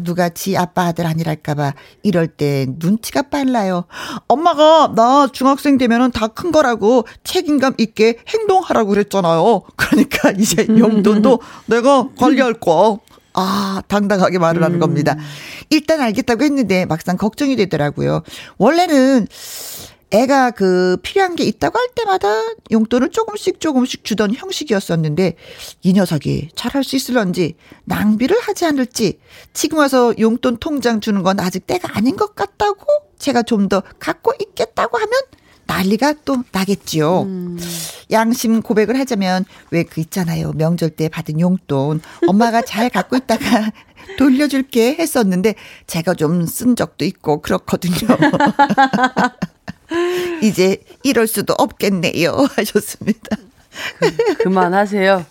[0.01, 3.85] 누가 지 아빠 아들 아니랄까봐 이럴 때 눈치가 빨라요.
[4.29, 9.63] 엄마가 나 중학생 되면은 다 큰 거라고 책임감 있게 행동하라고 그랬잖아요.
[9.77, 12.97] 그러니까 이제 용돈도 내가 관리할 거야.
[13.35, 15.15] 아, 당당하게 말을 하는 겁니다.
[15.19, 15.25] 음.
[15.71, 18.23] 일단 알겠다고 했는데 막상 걱정이 되더라고요.
[18.59, 19.27] 원래는
[20.11, 22.29] 애가 그 필요한 게 있다고 할 때마다
[22.71, 25.37] 용돈을 조금씩 조금씩 주던 형식이었었는데
[25.83, 29.19] 이 녀석이 잘할 수 있을런지 낭비를 하지 않을지
[29.53, 32.87] 지금 와서 용돈 통장 주는 건 아직 때가 아닌 것 같다고
[33.19, 35.11] 제가 좀 더 갖고 있겠다고 하면
[35.67, 37.23] 난리가 또 나겠지요.
[37.23, 37.59] 음.
[38.11, 40.53] 양심 고백을 하자면 왜 그 있잖아요.
[40.53, 43.73] 명절 때 받은 용돈 엄마가 잘 갖고 있다가
[44.19, 45.55] 돌려줄게 했었는데
[45.87, 47.95] 제가 좀 쓴 적도 있고 그렇거든요.
[50.43, 52.33] 이제 이럴 수도 없겠네요.
[52.57, 53.37] 하셨습니다.
[54.39, 55.27] 그, 만하세요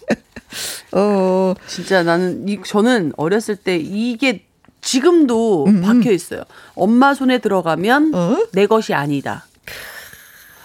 [0.92, 1.54] 어.
[1.68, 4.46] 진짜 나는, 이, 저는 어렸을 때 이게
[4.82, 5.82] 지금도 음.
[5.82, 6.44] 박혀 있어요.
[6.76, 8.48] 엄마 손에 들어가면 어?
[8.52, 9.46] 내 것이 아니다.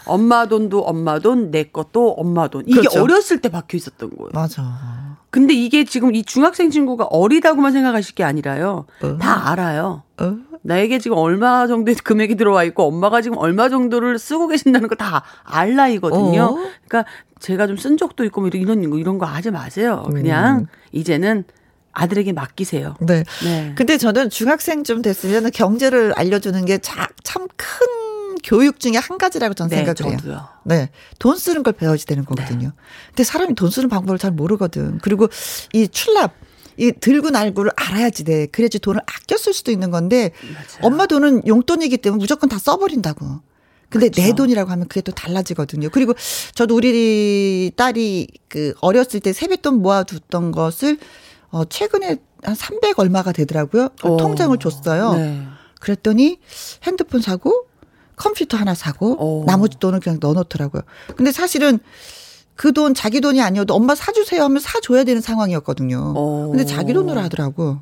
[0.05, 2.65] 엄마 돈도 엄마 돈, 내 것도 엄마 돈.
[2.67, 3.03] 이게 그렇죠.
[3.03, 4.31] 어렸을 때 박혀 있었던 거예요.
[4.33, 5.08] 맞아.
[5.31, 8.87] 근데 이게 지금 이 중학생 친구가 어리다고만 생각하실 게 아니라요.
[9.03, 9.19] 어.
[9.19, 10.03] 다 알아요.
[10.19, 10.37] 어?
[10.63, 15.23] 나에게 지금 얼마 정도의 금액이 들어와 있고 엄마가 지금 얼마 정도를 쓰고 계신다는 거 다
[15.45, 16.43] 알 나이거든요.
[16.43, 16.55] 어?
[16.89, 17.05] 그러니까
[17.41, 20.05] 제가 좀 쓴 적도 있고 뭐 이런 거 이런 거 하지 마세요.
[20.11, 20.67] 그냥 음.
[20.93, 21.45] 이제는
[21.93, 22.95] 아들에게 맡기세요.
[23.01, 23.25] 네.
[23.45, 23.73] 네.
[23.77, 27.07] 근데 저는 중학생 좀 됐으면 경제를 알려주는 게 참
[27.57, 27.87] 큰
[28.43, 30.19] 교육 중에 한 가지라고 저는 네, 생각을 해요.
[30.19, 30.49] 저도요.
[30.65, 30.91] 네.
[31.19, 32.69] 돈 쓰는 걸 배워야 되는 거거든요.
[32.69, 32.75] 네.
[33.09, 34.99] 근데 사람이 돈 쓰는 방법을 잘 모르거든.
[34.99, 35.29] 그리고
[35.73, 36.35] 이 출납
[36.77, 38.47] 이 들고 날고를 알아야지 돼.
[38.47, 40.67] 그래야지 돈을 아껴 쓸 수도 있는 건데 맞아요.
[40.83, 43.41] 엄마 돈은 용돈이기 때문에 무조건 다 써버린다고.
[43.91, 44.23] 근데 그렇죠.
[44.23, 45.89] 내 돈이라고 하면 그게 또 달라지거든요.
[45.91, 46.15] 그리고
[46.55, 50.99] 저도 우리 딸이 그 어렸을 때 세뱃돈 모아뒀던 것을
[51.51, 53.89] 어 최근에 한 300 얼마가 되더라고요.
[54.01, 55.15] 그 통장을 줬어요.
[55.15, 55.43] 네.
[55.81, 56.39] 그랬더니
[56.85, 57.68] 핸드폰 사고
[58.19, 59.45] 컴퓨터 하나 사고 오.
[59.47, 60.83] 나머지 돈을 그냥 넣어놓더라고요.
[61.17, 61.79] 근데 사실은
[62.59, 66.13] 그 돈 자기 돈이 아니어도 엄마 사주세요 하면 사줘야 되는 상황이었거든요.
[66.17, 66.49] 어.
[66.51, 67.79] 근데 자기 돈으로 하더라고.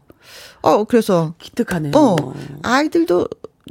[0.61, 1.35] 어, 그래서.
[1.38, 1.92] 기특하네요.
[1.94, 2.16] 어,
[2.62, 3.27] 아이들도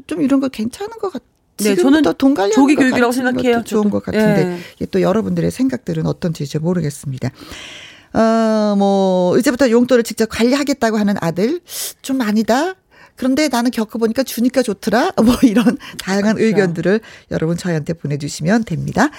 [0.07, 1.29] 좀 이런 거 괜찮은 것 같아요.
[1.57, 3.63] 네, 저는 돈 관리 조기 교육이라고 생각해요.
[3.63, 4.85] 좋은 것 같은데 예.
[4.87, 7.29] 또 여러분들의 생각들은 어떤지 이제 모르겠습니다.
[8.13, 11.61] 어, 뭐 이제부터 용돈을 직접 관리하겠다고 하는 아들
[12.01, 12.75] 좀 아니다.
[13.15, 15.13] 그런데 나는 겪어보니까 주니까 좋더라.
[15.23, 16.47] 뭐 이런 다양한 그렇죠.
[16.47, 16.99] 의견들을
[17.31, 19.09] 여러분 저희한테 보내주시면 됩니다.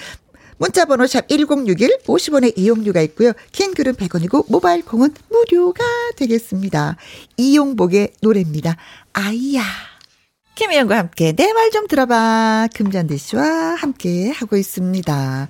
[0.59, 3.32] 문자번호 샵 1061, 50원의 이용료가 있고요.
[3.52, 5.85] 킹글은 100원이고 모바일 콩은 무료가
[6.16, 6.96] 되겠습니다.
[7.37, 8.76] 이용복의 노래입니다.
[9.12, 9.62] 아이야.
[10.54, 12.68] 김혜영과 함께 내 말 좀 들어봐.
[12.74, 15.48] 금잔디 씨와 함께 하고 있습니다.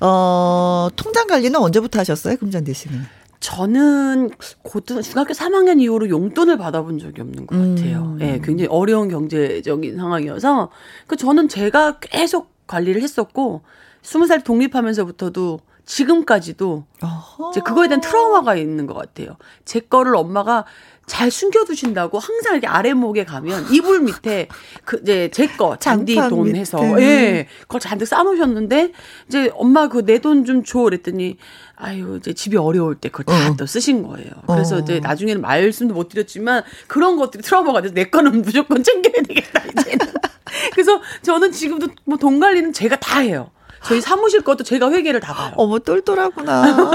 [0.00, 2.36] 어, 통장 관리는 언제부터 하셨어요?
[2.36, 3.06] 금잔디 씨는?
[3.40, 4.30] 저는
[4.62, 8.02] 고등 중학교 3학년 이후로 용돈을 받아본 적이 없는 것 같아요.
[8.02, 8.18] 음.
[8.20, 10.70] 예, 네, 굉장히 어려운 경제적인 상황이어서
[11.06, 13.62] 그 저는 제가 계속 관리를 했었고
[14.02, 17.50] 스무 살 독립하면서부터도 지금까지도 어허.
[17.50, 19.36] 이제 그거에 대한 트라우마가 있는 것 같아요.
[19.64, 20.64] 제 거를 엄마가
[21.10, 24.46] 잘 숨겨두신다고 항상 이렇게 아래목에 가면 이불 밑에
[24.84, 28.92] 그 이제 제 거 잔디 돈 해서 예 그걸 잔뜩 쌓아놓으셨는데
[29.28, 31.36] 이제 엄마 그 내 돈 좀 줘 그랬더니
[31.74, 33.66] 아유 이제 집이 어려울 때 그걸 다또 어.
[33.66, 34.30] 쓰신 거예요.
[34.46, 34.78] 그래서 어.
[34.78, 40.06] 이제 나중에는 말씀도 못 드렸지만 그런 것들이 트라우마가 돼서 내 거는 무조건 챙겨야 되겠다 이제는.
[40.72, 43.50] 그래서 저는 지금도 뭐 돈 관리는 제가 다 해요.
[43.82, 45.52] 저희 사무실 것도 제가 회계를 다 봐요.
[45.56, 46.90] 어머 똘똘하구나.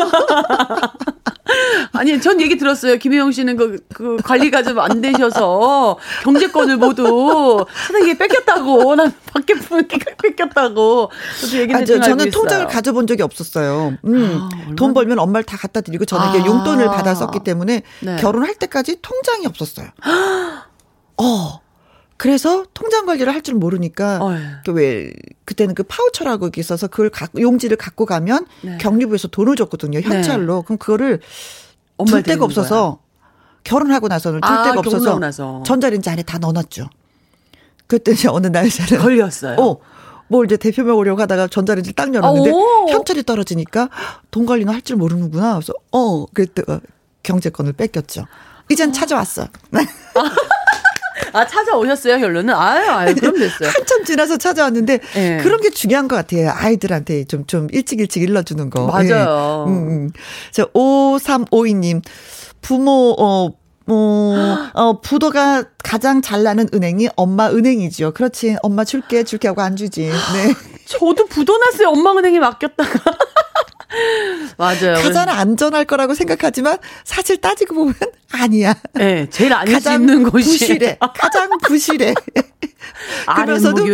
[1.93, 2.97] 아니, 전 얘기 들었어요.
[2.97, 8.95] 김혜영 씨는 그, 그 관리가 좀 안 되셔서 경제권을 모두 사장님이 뺏겼다고.
[8.95, 11.09] 난 밖에 분께 뺏겼다고.
[11.41, 12.29] 저도 얘기 아, 저, 저는.
[12.31, 13.97] 통장을 가져본 적이 없었어요.
[14.05, 14.39] 음.
[14.41, 16.45] 아, 돈 벌면 엄마를 다 갖다 드리고 저는 이게 아.
[16.45, 18.15] 용돈을 받아 썼기 때문에 네.
[18.17, 19.87] 결혼할 때까지 통장이 없었어요.
[21.17, 21.64] 어.
[22.17, 24.37] 그래서 통장 관리를 할 줄 모르니까 어휴.
[24.65, 25.11] 그왜
[25.43, 28.77] 그때는 그 파우처라고 있어서 그걸 갖고 용지를 갖고 가면 네.
[28.79, 31.19] 경리부에서 돈을 줬거든요 현찰로 그럼 그거를
[32.07, 32.99] 둘 데가 없어서
[33.63, 35.63] 결혼하고 나서는 둘 아, 데가 없어서 나서.
[35.65, 36.89] 전자레인지 안에 다 넣어놨죠.
[37.87, 39.57] 그때 이제 어느 날 저는 걸렸어요.
[39.59, 39.77] 어.
[40.27, 42.87] 뭘 이제 대표 먹으려고 하다가 전자레인지 딱 열었는데 오.
[42.89, 43.89] 현찰이 떨어지니까
[44.31, 45.53] 돈 관리는 할 줄 모르는구나.
[45.55, 46.79] 그래서 어 그때 어,
[47.23, 48.25] 경제권을 뺏겼죠.
[48.69, 49.47] 이젠 찾아왔어.
[51.33, 52.53] 아, 찾아오셨어요, 결론은?
[52.53, 53.69] 아유, 아유, 그럼 됐어요.
[53.69, 55.37] 한참 지나서 찾아왔는데 예.
[55.41, 56.51] 그런 게 중요한 것 같아요.
[56.53, 58.87] 아이들한테 좀, 좀 일찍 일찍 일러주는 거.
[58.87, 59.65] 맞아요.
[59.67, 59.71] 예.
[59.71, 60.09] 음, 음.
[60.51, 62.01] 저 5352님
[62.61, 63.49] 부모 어
[63.87, 68.13] 어, 어, 부도가 가장 잘 나는 은행이 엄마 은행이죠.
[68.13, 68.55] 그렇지.
[68.63, 70.09] 엄마 줄게, 줄게 하고 안 주지.
[70.09, 70.53] 네.
[70.85, 71.89] 저도 부도 났어요.
[71.89, 72.99] 엄마 은행에 맡겼다가.
[74.57, 74.95] 맞아요.
[74.95, 77.93] 가장 안전할 거라고 생각하지만 사실 따지고 보면
[78.31, 78.75] 아니야.
[78.93, 80.49] 네, 제일 안 씹는 곳이.
[80.49, 80.97] 부실해.
[80.99, 82.13] 가장 부실해.
[83.25, 83.85] 그러면서도.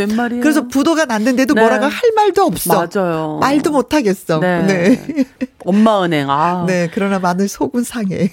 [0.41, 1.61] 그래서 부도가 났는데도 네.
[1.61, 2.87] 뭐라고 할 말도 없어.
[2.87, 3.37] 맞아요.
[3.41, 4.39] 말도 못 하겠어.
[4.39, 4.61] 네.
[4.63, 5.25] 네.
[5.65, 6.29] 엄마 은행.
[6.29, 6.65] 아.
[6.67, 8.31] 네, 그러나 마늘 속은 상해.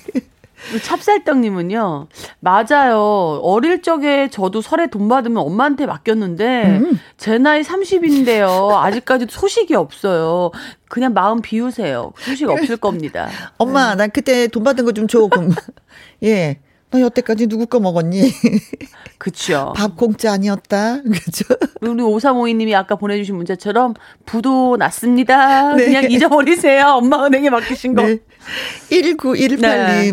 [0.82, 2.08] 찹쌀떡님은요,
[2.40, 3.40] 맞아요.
[3.42, 7.00] 어릴 적에 저도 설에 돈 받으면 엄마한테 맡겼는데, 음.
[7.16, 8.72] 제 나이 30인데요.
[8.74, 10.50] 아직까지도 소식이 없어요.
[10.88, 12.12] 그냥 마음 비우세요.
[12.16, 13.28] 소식 없을 겁니다.
[13.58, 15.26] 엄마, 난 그때 돈 받은 거 좀 줘.
[15.28, 15.50] 그럼
[16.24, 16.58] 예.
[16.90, 18.32] 너 여태까지 누구 거 먹었니?
[19.18, 19.74] 그쵸.
[19.76, 21.02] 밥 공짜 아니었다.
[21.04, 21.44] 그죠?
[21.82, 25.74] 우리 5352님이 아까 보내주신 문자처럼, 부도 났습니다.
[25.74, 25.84] 네.
[25.84, 26.86] 그냥 잊어버리세요.
[26.86, 28.02] 엄마 은행에 맡기신 거.
[28.02, 28.18] 네.
[28.90, 29.60] 1918님.
[29.60, 30.12] 네.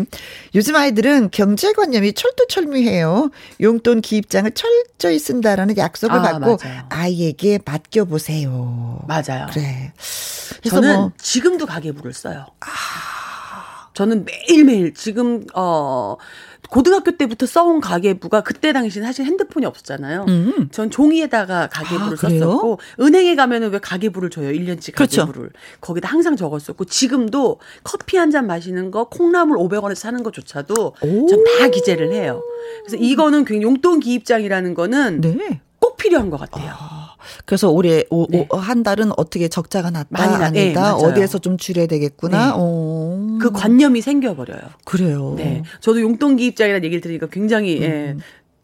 [0.54, 3.30] 요즘 아이들은 경제관념이 철두철미해요.
[3.60, 6.82] 용돈 기입장을 철저히 쓴다라는 약속을 아, 받고 맞아요.
[6.90, 9.04] 아이에게 맡겨보세요.
[9.06, 9.46] 맞아요.
[9.52, 9.92] 그래.
[10.60, 12.46] 그래서 저는 뭐 지금도 가계부를 써요.
[13.94, 16.16] 저는 매일매일 지금 어
[16.70, 20.24] 고등학교 때부터 써온 가계부가 그때 당시는 사실 핸드폰이 없었잖아요.
[20.28, 20.68] 음.
[20.72, 22.16] 전 종이에다가 가계부를 아?
[22.16, 24.50] 썼었고 은행에 가면은 왜 가계부를 줘요.
[24.50, 25.22] 1년치 그렇죠.
[25.22, 25.50] 가계부를.
[25.80, 31.26] 거기다 항상 적었었고 지금도 커피 한 잔 마시는 거 콩나물 500원에 사는 것조차도 오.
[31.28, 32.42] 전다 기재를 해요.
[32.84, 35.60] 그래서 이거는 굉장히 용돈 기입장이라는 거는 네.
[35.78, 36.72] 꼭 필요한 것 같아요.
[37.44, 38.46] 그래서 올해 오, 네.
[38.50, 40.94] 오, 한 달은 어떻게 적자가 났다 많이 네, 아니다 맞아요.
[40.96, 42.46] 어디에서 좀 줄여야 되겠구나.
[42.46, 42.52] 네.
[42.56, 43.38] 어.
[43.40, 44.60] 그 관념이 생겨버려요.
[44.84, 45.34] 그래요.
[45.36, 45.62] 네.
[45.80, 48.16] 저도 용돈 기 입장이라는 얘기를 들으니까 굉장히, 예.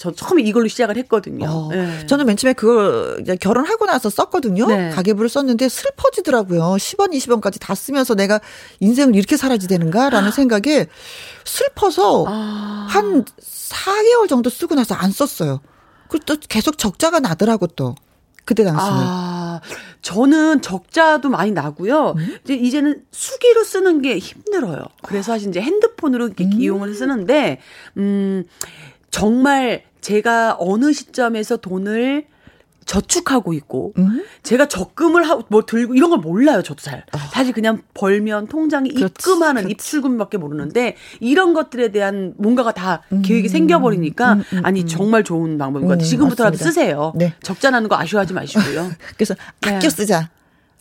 [0.03, 1.46] 저 처음에 이걸로 시작을 했거든요.
[1.48, 2.07] 어, 예.
[2.07, 4.66] 저는 맨 처음에 그걸 결혼하고 나서 썼거든요.
[4.66, 4.90] 네.
[4.90, 6.61] 가계부를 썼는데 슬퍼지더라고요.
[6.61, 8.40] 10원, 20원까지 다 쓰면서 내가
[8.81, 10.88] 인생을 이렇게 살아야지 되는가라는 생각에
[11.44, 12.87] 슬퍼서 아.
[12.90, 15.61] 한 4개월 정도 쓰고 나서 안 썼어요.
[16.09, 17.94] 그리고 또 계속 적자가 나더라고 또.
[18.44, 18.92] 그때 당시는.
[18.92, 19.61] 아,
[20.00, 22.14] 저는 적자도 많이 나고요.
[22.16, 22.38] 음?
[22.44, 24.85] 이제 이제는 수기로 쓰는 게 힘들어요.
[25.02, 26.52] 그래서 사실 이제 핸드폰으로 이렇게 음.
[26.55, 27.61] 이용을 쓰는데,
[27.96, 28.44] 음,
[29.11, 32.26] 정말 제가 어느 시점에서 돈을
[32.87, 34.25] 저축하고 있고, 음?
[34.42, 37.05] 제가 적금을 하고 뭐 들고 이런 걸 몰라요, 저도 잘.
[37.33, 38.95] 사실 그냥 벌면 통장에 아.
[38.95, 39.73] 그렇지, 입금하는 그렇지.
[39.73, 46.05] 입출금밖에 모르는데 이런 것들에 대한 뭔가가 다 계획이 생겨버리니까 아니 정말 좋은 방법인 것 같아요.
[46.05, 46.71] 음, 지금부터라도 맞습니다.
[46.71, 47.12] 쓰세요.
[47.16, 47.35] 네.
[47.42, 48.90] 적자 나는 거 아쉬워하지 마시고요.
[49.16, 49.77] 그래서 네.
[49.77, 50.29] 아껴 쓰자.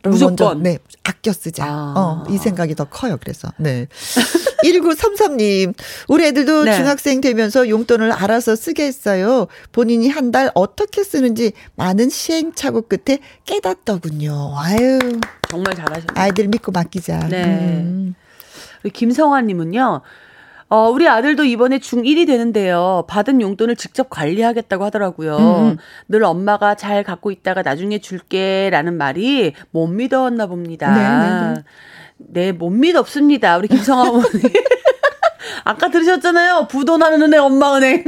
[0.03, 0.35] 무조건.
[0.35, 1.63] 먼저, 네, 아껴 쓰자.
[1.65, 1.93] 아.
[1.95, 3.49] 어, 이 생각이 더 커요, 그래서.
[3.57, 3.87] 네.
[4.63, 5.73] 1933님,
[6.07, 6.75] 우리 애들도 네.
[6.77, 9.47] 중학생 되면서 용돈을 알아서 쓰게 했어요.
[9.71, 14.53] 본인이 한 달 어떻게 쓰는지 많은 시행착오 끝에 깨닫더군요.
[14.55, 14.97] 아유,
[15.49, 16.13] 정말 잘하셨네요.
[16.15, 17.27] 아이들 믿고 맡기자.
[17.27, 17.43] 네.
[17.43, 18.15] 음.
[18.93, 20.01] 김성환님은요.
[20.71, 23.03] 어, 우리 아들도 이번에 중1이 되는데요.
[23.09, 25.37] 받은 용돈을 직접 관리하겠다고 하더라고요.
[25.37, 25.77] 음.
[26.07, 31.55] 늘 엄마가 잘 갖고 있다가 나중에 줄게 라는 말이 못 믿었나 봅니다.
[31.55, 31.61] 네,
[32.19, 33.57] 네, 네, 못 믿었습니다.
[33.57, 34.29] 우리 김성환 어머니.
[35.65, 36.67] 아까 들으셨잖아요.
[36.69, 38.05] 부도나는 은행, 엄마 은행.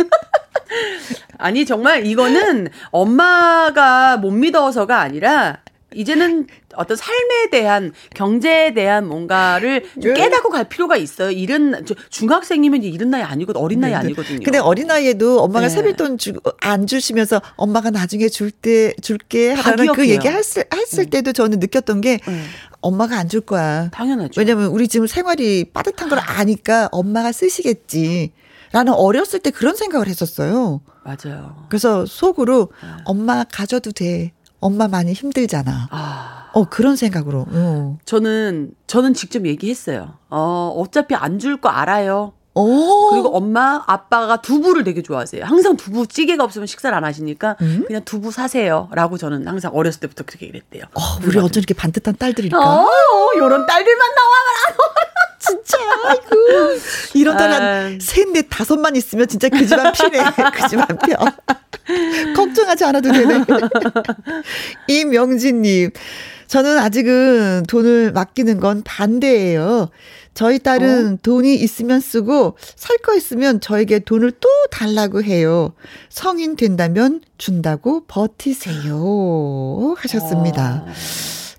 [1.38, 5.58] 아니, 정말 이거는 엄마가 못 믿어서가 아니라
[5.96, 10.14] 이제는 어떤 삶에 대한 경제에 대한 뭔가를 좀 예.
[10.14, 11.32] 깨닫고 갈 필요가 있어요.
[11.32, 14.00] 이른 저 중학생이면 이른 나이 아니고 어린 나이 네, 네.
[14.06, 14.40] 아니거든요.
[14.44, 15.74] 근데 어린아이에도 엄마가 네.
[15.74, 20.08] 세뱃돈 주, 안 주시면서 엄마가 나중에 줄 때, 줄게 다 하라는 그.
[20.10, 22.44] 얘기 했을, 했을 때도 저는 느꼈던 게 네.
[22.82, 23.90] 엄마가 안 줄 거야.
[23.92, 24.40] 당연하죠.
[24.40, 28.32] 왜냐면 우리 지금 생활이 빠듯한 걸 아니까 엄마가 쓰시겠지.
[28.72, 30.82] 라는 어렸을 때 그런 생각을 했었어요.
[31.04, 31.66] 맞아요.
[31.70, 32.90] 그래서 속으로 네.
[33.06, 34.34] 엄마 가져도 돼.
[34.64, 35.88] 엄마 많이 힘들잖아.
[35.92, 37.46] 아, 어, 그런 생각으로.
[37.50, 37.98] 어.
[38.06, 40.14] 저는, 저는 직접 얘기했어요.
[40.30, 42.34] 어, 어차피 안 줄 거 알아요.
[42.56, 43.10] 오.
[43.10, 45.44] 그리고 엄마, 아빠가 두부를 되게 좋아하세요.
[45.44, 47.84] 항상 두부 찌개가 없으면 식사를 안 하시니까 음?
[47.88, 48.90] 그냥 두부 사세요.
[48.92, 50.84] 라고 저는 항상 어렸을 때부터 그렇게 얘기했대요.
[50.94, 52.58] 어, 우리 어쩜 이렇게 반듯한 딸들일까?
[52.60, 52.88] 어,
[53.38, 54.34] 요런 딸들만 나와.
[55.40, 57.38] 진짜, 아이고.
[57.38, 57.56] 딸 아.
[57.56, 60.20] 한 셋, 넷, 다섯만 있으면 진짜 그 집안 피네.
[60.54, 61.18] 그 집안 펴.
[62.36, 63.44] 걱정하지 않아도 되네.
[64.88, 65.92] 이명진님.
[66.48, 69.90] 저는 아직은 돈을 맡기는 건 반대예요.
[70.34, 75.74] 저희 딸은 돈이 있으면 쓰고 살 거 있으면 저에게 돈을 또 달라고 해요.
[76.10, 79.96] 성인 된다면 준다고 버티세요.
[79.98, 80.86] 하셨습니다.
[80.88, 80.92] 어.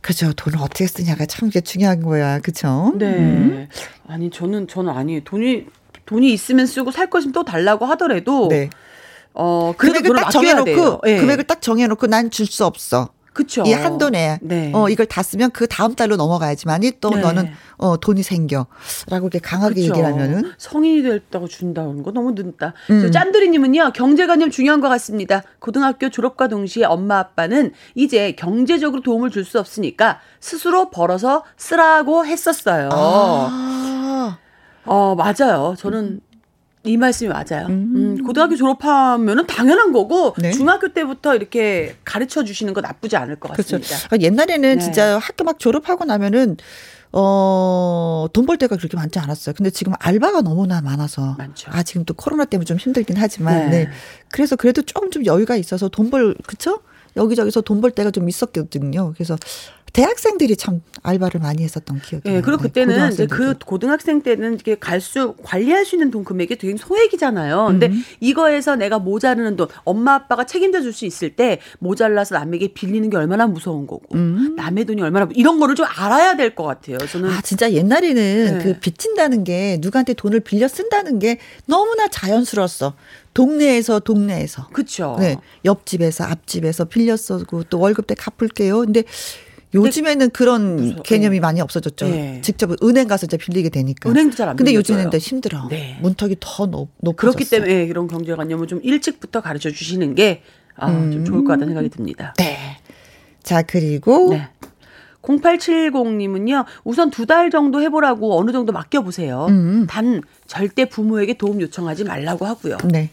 [0.00, 0.32] 그죠.
[0.34, 2.38] 돈을 어떻게 쓰냐가 참 이게 중요한 거야.
[2.40, 2.92] 그쵸?
[2.96, 3.06] 네.
[3.18, 3.68] 음.
[4.06, 5.20] 아니 저는 저는 아니에요.
[5.24, 5.66] 돈이
[6.06, 8.70] 돈이 있으면 쓰고 살거 있으면 또 달라고 하더라도 네.
[9.35, 11.01] 어 그래도 금액을 돈을 딱 정해놓고.
[11.07, 11.16] 예.
[11.20, 13.09] 금액을 딱 정해놓고 난 줄 수 없어.
[13.33, 13.64] 그쵸.
[13.66, 14.70] 이 한도 내에 네.
[14.73, 17.20] 어 이걸 다 쓰면 그 다음 달로 넘어가야지만이 또 네.
[17.20, 18.68] 너는 어 돈이 생겨라고
[19.11, 19.87] 이렇게 강하게 그쵸.
[19.88, 22.75] 얘기를 하면은 성인이 됐다고 준다는 거 너무 늦다.
[22.90, 23.01] 음.
[23.01, 25.42] 저 짠돌이님은요 경제관념 중요한 것 같습니다.
[25.59, 32.88] 고등학교 졸업과 동시에 엄마 아빠는 이제 경제적으로 도움을 줄 수 없으니까 스스로 벌어서 쓰라고 했었어요.
[32.92, 34.38] 아,
[34.87, 35.75] 어 맞아요.
[35.77, 36.20] 저는
[36.87, 37.66] 이 말씀이 맞아요.
[37.68, 37.92] 음.
[38.18, 40.53] 음, 고등학교 졸업하면은 당연한 거고 네.
[40.53, 43.79] 중학교 때부터 이렇게 가르쳐 주시는 거 나쁘지 않을 것 그렇죠.
[43.81, 44.09] 같습니다.
[44.14, 44.83] 아, 옛날에는 네.
[44.85, 46.59] 진짜 학교 막 졸업하고 나면은
[47.12, 49.55] 어, 돈 벌 때가 그렇게 많지 않았어요.
[49.57, 51.37] 근데 지금 알바가 너무나 많아서.
[51.38, 51.70] 많죠.
[51.73, 53.70] 아, 지금 또 코로나 때문에 좀 힘들긴 하지만.
[53.70, 53.85] 네.
[53.85, 53.90] 네.
[54.31, 56.81] 그래서 그래도 조금 좀 여유가 있어서 돈 벌, 그쵸?
[57.16, 59.12] 여기저기서 돈 벌 때가 좀 있었거든요.
[59.14, 59.37] 그래서
[59.94, 62.42] 대학생들이 참 알바를 많이 했었던 기억이 예, 나요.
[62.44, 63.54] 그리고 네, 그때는 이제 그.
[63.64, 67.66] 고등학생 때는 이게 갈수 관리할 수 있는 돈 금액이 되게 소액이잖아요.
[67.68, 68.04] 근데 음.
[68.20, 73.16] 이거에서 내가 모자르는 돈, 엄마 아빠가 책임져 줄 수 있을 때 모자라서 남에게 빌리는 게
[73.16, 74.54] 얼마나 무서운 거고 음.
[74.57, 76.98] 남의 돈이 얼마나 이런 거를 좀 알아야 될 것 같아요.
[76.98, 78.64] 저는 아, 진짜 옛날에는 네.
[78.64, 82.94] 그 빚진다는 게 누구한테 돈을 빌려 쓴다는 게 너무나 자연스러웠어.
[83.33, 84.68] 동네에서 동네에서.
[84.72, 85.16] 그렇죠.
[85.18, 85.37] 네.
[85.64, 88.80] 옆집에서 앞집에서 빌려 쓰고 또 월급 때 갚을게요.
[88.80, 89.02] 근데
[89.74, 91.02] 요즘에는 그런 무서워.
[91.02, 91.40] 개념이 네.
[91.40, 92.06] 많이 없어졌죠.
[92.06, 92.40] 네.
[92.42, 94.08] 직접 은행 가서 이제 빌리게 되니까.
[94.08, 94.74] 은행도 잘안 근데.
[94.74, 95.66] 요즘에는 또 힘들어.
[95.68, 95.98] 네.
[96.00, 97.16] 문턱이 더 높, 높아졌어.
[97.37, 100.42] 그렇기 때문에 예, 이런 경제관념을 좀 일찍부터 가르쳐 주시는 게
[100.76, 102.34] 아, 좀 좋을 것 같다는 생각이 듭니다.
[102.38, 102.78] 네.
[103.42, 104.48] 자, 그리고 네.
[105.22, 109.46] 0870님은요, 우선 두 달 정도 해보라고 어느 정도 맡겨보세요.
[109.48, 109.87] 음.
[109.88, 112.76] 단, 절대 부모에게 도움 요청하지 말라고 하고요.
[112.84, 113.10] 네.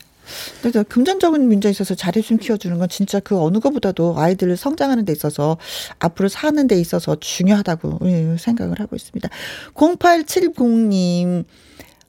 [0.62, 5.58] 그래서 금전적인 문제에 있어서 자립심 키워주는 건 진짜 그 어느 것보다도 아이들을 성장하는 데 있어서
[6.00, 9.30] 앞으로 사는 데 있어서 중요하다고 예, 생각을 하고 있습니다.
[9.74, 11.46] 0870님,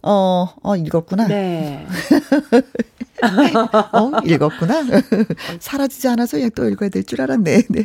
[0.03, 1.27] 어, 어, 읽었구나.
[1.29, 1.87] 네.
[3.92, 4.83] 어, 읽었구나.
[5.61, 7.62] 사라지지 않아서 그냥 또 읽어야 될 줄 알았네.
[7.68, 7.85] 네.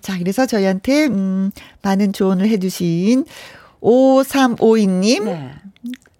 [0.00, 1.50] 자, 그래서 저희한테, 음,
[1.82, 3.24] 많은 조언을 해주신
[3.82, 5.50] 5352님, 네.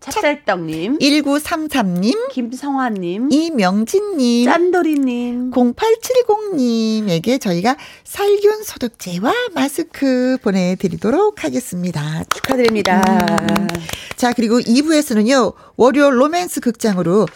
[0.01, 12.25] 찹쌀떡님, 1933님, 김성화님, 이명진님, 짠돌이님, 0870님에게 저희가 살균 소독제와 마스크 보내드리도록 하겠습니다.
[12.35, 13.03] 축하드립니다.
[13.03, 13.69] 음.
[14.17, 17.27] 자, 그리고 2부에서는요, 월요 로맨스 극장으로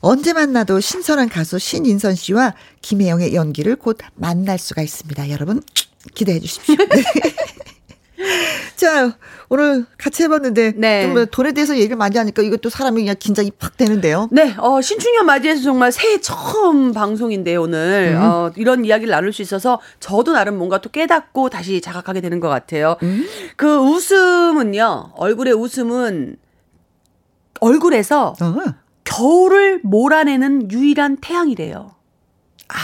[0.00, 5.28] 언제 만나도 신선한 가수 신인선 씨와 김혜영의 연기를 곧 만날 수가 있습니다.
[5.30, 5.62] 여러분,
[6.14, 6.76] 기대해 주십시오.
[8.18, 8.76] 네.
[8.76, 9.16] 자,
[9.48, 11.02] 오늘 같이 해봤는데, 네.
[11.02, 14.28] 좀 돈에 대해서 얘기를 많이 하니까 이것도 사람이 그냥 긴장이 팍 되는데요.
[14.32, 18.16] 네, 어, 신축년 맞이해서 정말 새해 처음 방송인데요, 오늘.
[18.16, 18.20] 음.
[18.20, 22.48] 어, 이런 이야기를 나눌 수 있어서 저도 나름 뭔가 또 깨닫고 다시 자각하게 되는 것
[22.48, 22.96] 같아요.
[23.02, 23.24] 음.
[23.56, 26.36] 그 웃음은요, 얼굴의 웃음은
[27.60, 28.54] 얼굴에서 어.
[29.04, 31.94] 겨울을 몰아내는 유일한 태양이래요.
[32.68, 32.76] 아.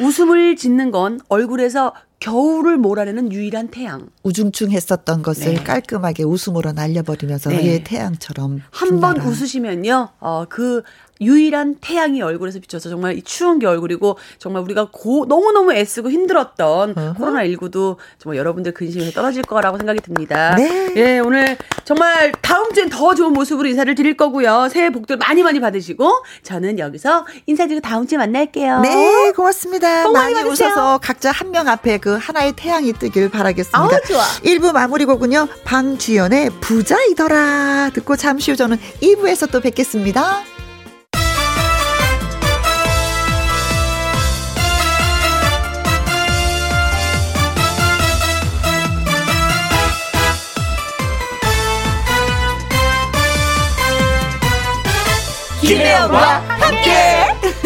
[0.00, 1.92] 웃음을 짓는 건 얼굴에서
[2.24, 4.08] 겨울을 몰아내는 유일한 태양.
[4.22, 5.62] 우중충했었던 것을 네.
[5.62, 7.64] 깔끔하게 웃음으로 날려버리면서 네.
[7.66, 9.28] 예, 태양처럼 한번 빛나라.
[9.28, 10.82] 웃으시면요, 어, 그
[11.20, 17.14] 유일한 태양이 얼굴에서 비쳐서 정말 이 추운 겨울그리고 정말 우리가 고, 너무너무 애쓰고 힘들었던 어허.
[17.14, 20.54] 코로나19도 정말 여러분들 근심에서 떨어질 거라고 생각이 듭니다.
[20.56, 20.92] 네.
[20.96, 24.68] 예, 오늘 정말 다음 주엔 더 좋은 모습으로 인사를 드릴 거고요.
[24.70, 26.10] 새해 복들 많이 많이 받으시고
[26.42, 28.80] 저는 여기서 인사드리고 다음 주에 만날게요.
[28.80, 30.04] 네, 고맙습니다.
[30.04, 30.48] 복 많이 많이.
[30.48, 33.78] 웃어서 각자 한 명 앞에 그 하나의 태양이 뜨길 바라겠습니다.
[33.78, 34.22] 아우, 좋아.
[34.44, 35.46] 1부 마무리 곡은요.
[35.64, 40.42] 방주연의 부자이더라 듣고 잠시 후 저는 2부에서 또 뵙겠습니다.
[55.66, 57.24] 김혜영과 함께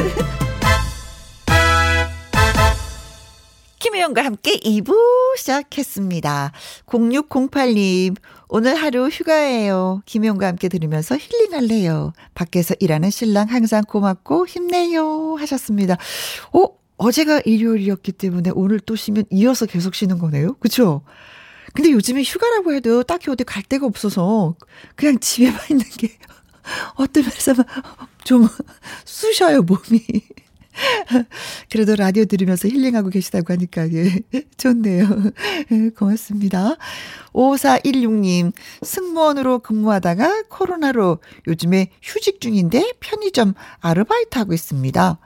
[3.80, 4.94] 김혜영과 함께 2부
[5.36, 6.52] 시작했습니다.
[6.86, 8.14] 0608님,
[8.48, 10.02] 오늘 하루 휴가예요.
[10.06, 12.12] 김혜영과 함께 들으면서 힐링할래요.
[12.34, 15.34] 밖에서 일하는 신랑 항상 고맙고 힘내요.
[15.34, 15.96] 하셨습니다.
[16.52, 16.66] 어,
[16.98, 20.54] 어제가 일요일이었기 때문에 오늘 또 쉬면 이어서 계속 쉬는 거네요.
[20.60, 21.02] 그쵸?
[21.74, 24.54] 근데 요즘에 휴가라고 해도 딱히 어디 갈 데가 없어서
[24.94, 26.16] 그냥 집에만 있는 게
[26.94, 27.54] 어떤 면에서
[28.24, 28.48] 좀
[29.04, 30.02] 쑤셔요, 몸이.
[31.70, 34.22] 그래도 라디오 들으면서 힐링하고 계시다고 하니까, 예,
[34.56, 35.08] 좋네요.
[35.72, 36.76] 예, 고맙습니다.
[37.32, 38.52] 5416님,
[38.82, 45.18] 승무원으로 근무하다가 코로나로 요즘에 휴직 중인데 편의점 아르바이트 하고 있습니다.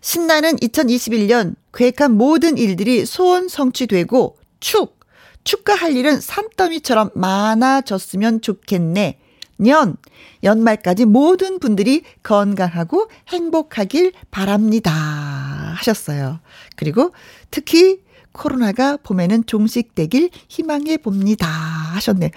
[0.00, 4.98] 신나는 2021년 계획한 모든 일들이 소원 성취되고 축.
[5.44, 9.18] 축하할 일은 산더미처럼 많아졌으면 좋겠네.
[9.58, 9.96] 년.
[10.44, 14.92] 연말까지 모든 분들이 건강하고 행복하길 바랍니다.
[14.92, 16.40] 하셨어요.
[16.76, 17.12] 그리고
[17.50, 18.00] 특히
[18.32, 21.46] 코로나가 봄에는 종식되길 희망해 봅니다.
[21.46, 22.30] 하셨네.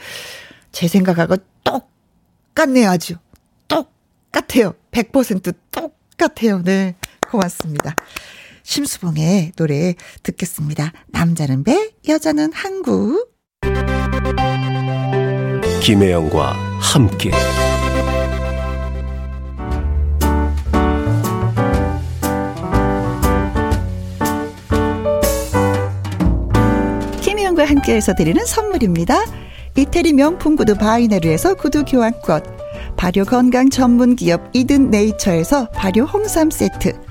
[0.72, 2.90] 제 생각하고 똑같네요.
[2.90, 3.16] 아주.
[3.68, 4.74] 똑같아요.
[4.92, 6.64] 100% 똑같아요.
[6.64, 6.96] 네.
[7.30, 7.96] 고맙습니다.
[8.72, 10.94] 심수봉의 노래 듣겠습니다.
[11.08, 13.28] 남자는 배, 여자는 항구.
[15.84, 17.32] 김혜영과 함께.
[27.22, 29.18] 김혜영과 함께해서 드리는 선물입니다.
[29.76, 32.42] 이태리 명품 구두 바이네르에서 구두 교환권,
[32.96, 37.11] 발효 건강 전문 기업 이든 네이처에서 발효 홍삼 세트.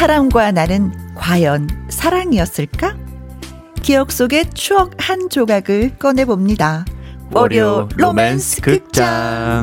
[0.00, 2.96] 사람과 나는 과연 사랑이었을까?
[3.82, 6.86] 기억 속의 추억 한 조각을 꺼내봅니다.
[7.30, 9.60] 월요 로맨스 극장.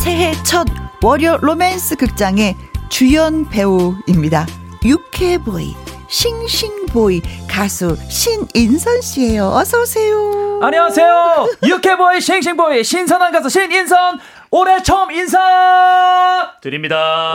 [0.00, 0.68] 새해 첫
[1.02, 2.54] 월요 로맨스 극장의
[2.88, 4.46] 주연 배우입니다.
[4.84, 5.74] 유쾌보이,
[6.06, 9.46] 싱싱 보이 가수 신인선 씨예요.
[9.48, 10.60] 어서 오세요.
[10.62, 11.48] 안녕하세요.
[11.66, 14.20] 유쾌보이 싱싱보이 신선한 가수 신인선
[14.50, 17.34] 올해 처음 인사 드립니다.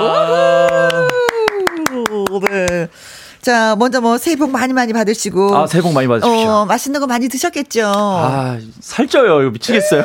[2.50, 2.88] 네.
[3.48, 5.56] 자, 먼저 뭐 새해 복 많이 많이 받으시고.
[5.56, 6.50] 아, 새해 복 많이 받으십시오.
[6.50, 7.86] 어, 맛있는 거 많이 드셨겠죠.
[7.86, 9.40] 아, 살쪄요.
[9.40, 10.04] 이거 미치겠어요.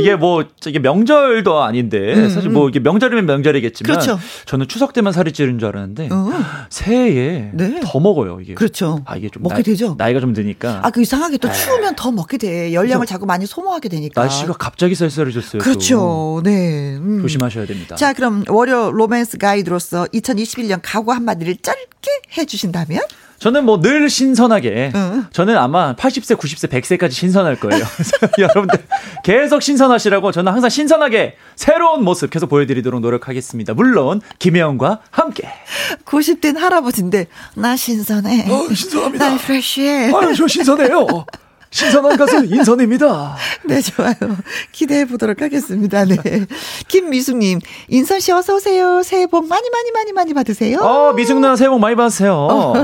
[0.00, 3.92] 이게 뭐, 이게 명절도 아닌데, 음, 사실 뭐, 이게 명절이면 명절이겠지만.
[4.00, 4.18] 그렇죠.
[4.46, 6.32] 저는 추석 때만 살이 찌는 줄 알았는데, 어.
[6.68, 7.78] 새해에 네.
[7.84, 8.54] 더 먹어요, 이게.
[8.54, 9.02] 그렇죠.
[9.04, 9.44] 아, 이게 좀.
[9.44, 9.94] 먹게 나, 되죠.
[9.96, 10.80] 나이가 좀 드니까.
[10.82, 11.54] 아, 그 이상하게 또 에이.
[11.54, 12.74] 추우면 더 먹게 돼.
[12.74, 14.20] 열량을 자꾸 많이 소모하게 되니까.
[14.20, 15.62] 날씨가 갑자기 쌀쌀해졌어요.
[15.62, 15.94] 그렇죠.
[15.94, 16.40] 또.
[16.42, 16.96] 네.
[16.96, 17.20] 음.
[17.22, 17.94] 조심하셔야 됩니다.
[17.94, 23.00] 자, 그럼 월요 로맨스 가이드로서 2021년 각오 한마디를 짧게 해주 신다면?
[23.38, 25.26] 저는 뭐 늘 신선하게 응.
[25.30, 27.84] 저는 아마 80세, 90세, 100세까지 신선할 거예요.
[28.38, 28.82] 여러분들
[29.22, 33.74] 계속 신선하시라고 저는 항상 신선하게 새로운 모습 계속 보여드리도록 노력하겠습니다.
[33.74, 35.48] 물론 김혜영과 함께.
[36.06, 38.50] 90된 할아버지인데 나 신선해.
[38.50, 39.28] 어, 신선합니다.
[39.28, 40.12] 나 프레쉬해.
[40.14, 41.26] 아유, 저 신선해요.
[41.74, 43.36] 신선한 가수 인선입니다.
[43.66, 44.14] 네, 좋아요.
[44.70, 46.04] 기대해 보도록 하겠습니다.
[46.04, 46.16] 네.
[46.86, 47.58] 김미숙님,
[47.88, 49.02] 인선 씨 어서 오세요.
[49.02, 50.78] 새해 복 많이 많이 많이 많이 받으세요.
[50.78, 52.32] 어, 미숙 누나 새해 복 많이 받으세요.
[52.32, 52.74] 어.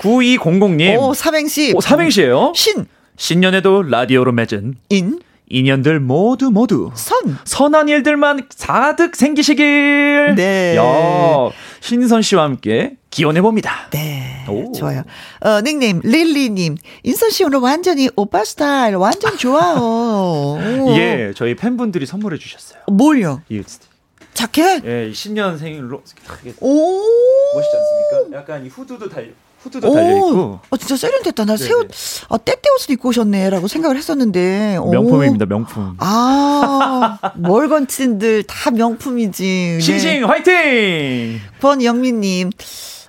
[0.00, 0.98] 9200님.
[0.98, 1.74] 오, 삼행시.
[1.76, 2.52] 오, 삼행시예요?
[2.56, 2.86] 신.
[3.16, 5.20] 신년에도 라디오로 맺은 인.
[5.48, 10.34] 인연들 모두 모두 선 선한 일들만 사득 생기시길.
[10.36, 10.74] 네.
[10.76, 10.82] 야,
[11.84, 13.88] 신선 씨와 함께 기원해 봅니다.
[13.90, 14.46] 네.
[14.48, 14.72] 오.
[14.72, 15.02] 좋아요.
[15.40, 16.78] 어, 닉네임 릴리님.
[17.02, 20.56] 인선 씨 오늘 완전히 오빠 스타일 완전 좋아요.
[20.96, 22.80] 예, 저희 팬분들이 선물해 주셨어요.
[22.90, 23.42] 뭘요?
[23.50, 23.62] 이
[24.32, 24.82] 자켓?
[24.86, 26.02] 예, 신년 생일로
[26.60, 27.00] 오
[27.54, 28.38] 멋있지 않습니까?
[28.38, 29.28] 약간 이 후드도 달려.
[29.64, 30.60] 후드도 달려 있고.
[30.70, 31.44] 어 진짜 세련됐다.
[31.46, 31.90] 나 새 옷,
[32.28, 34.78] 아 때때 옷을 입고 오셨네라고 생각을 했었는데.
[34.90, 35.96] 명품입니다, 명품.
[35.98, 39.80] 아 멀건친들 다 명품이지.
[39.80, 40.22] 싱싱 네.
[40.22, 41.40] 화이팅.
[41.60, 42.50] 권영민님.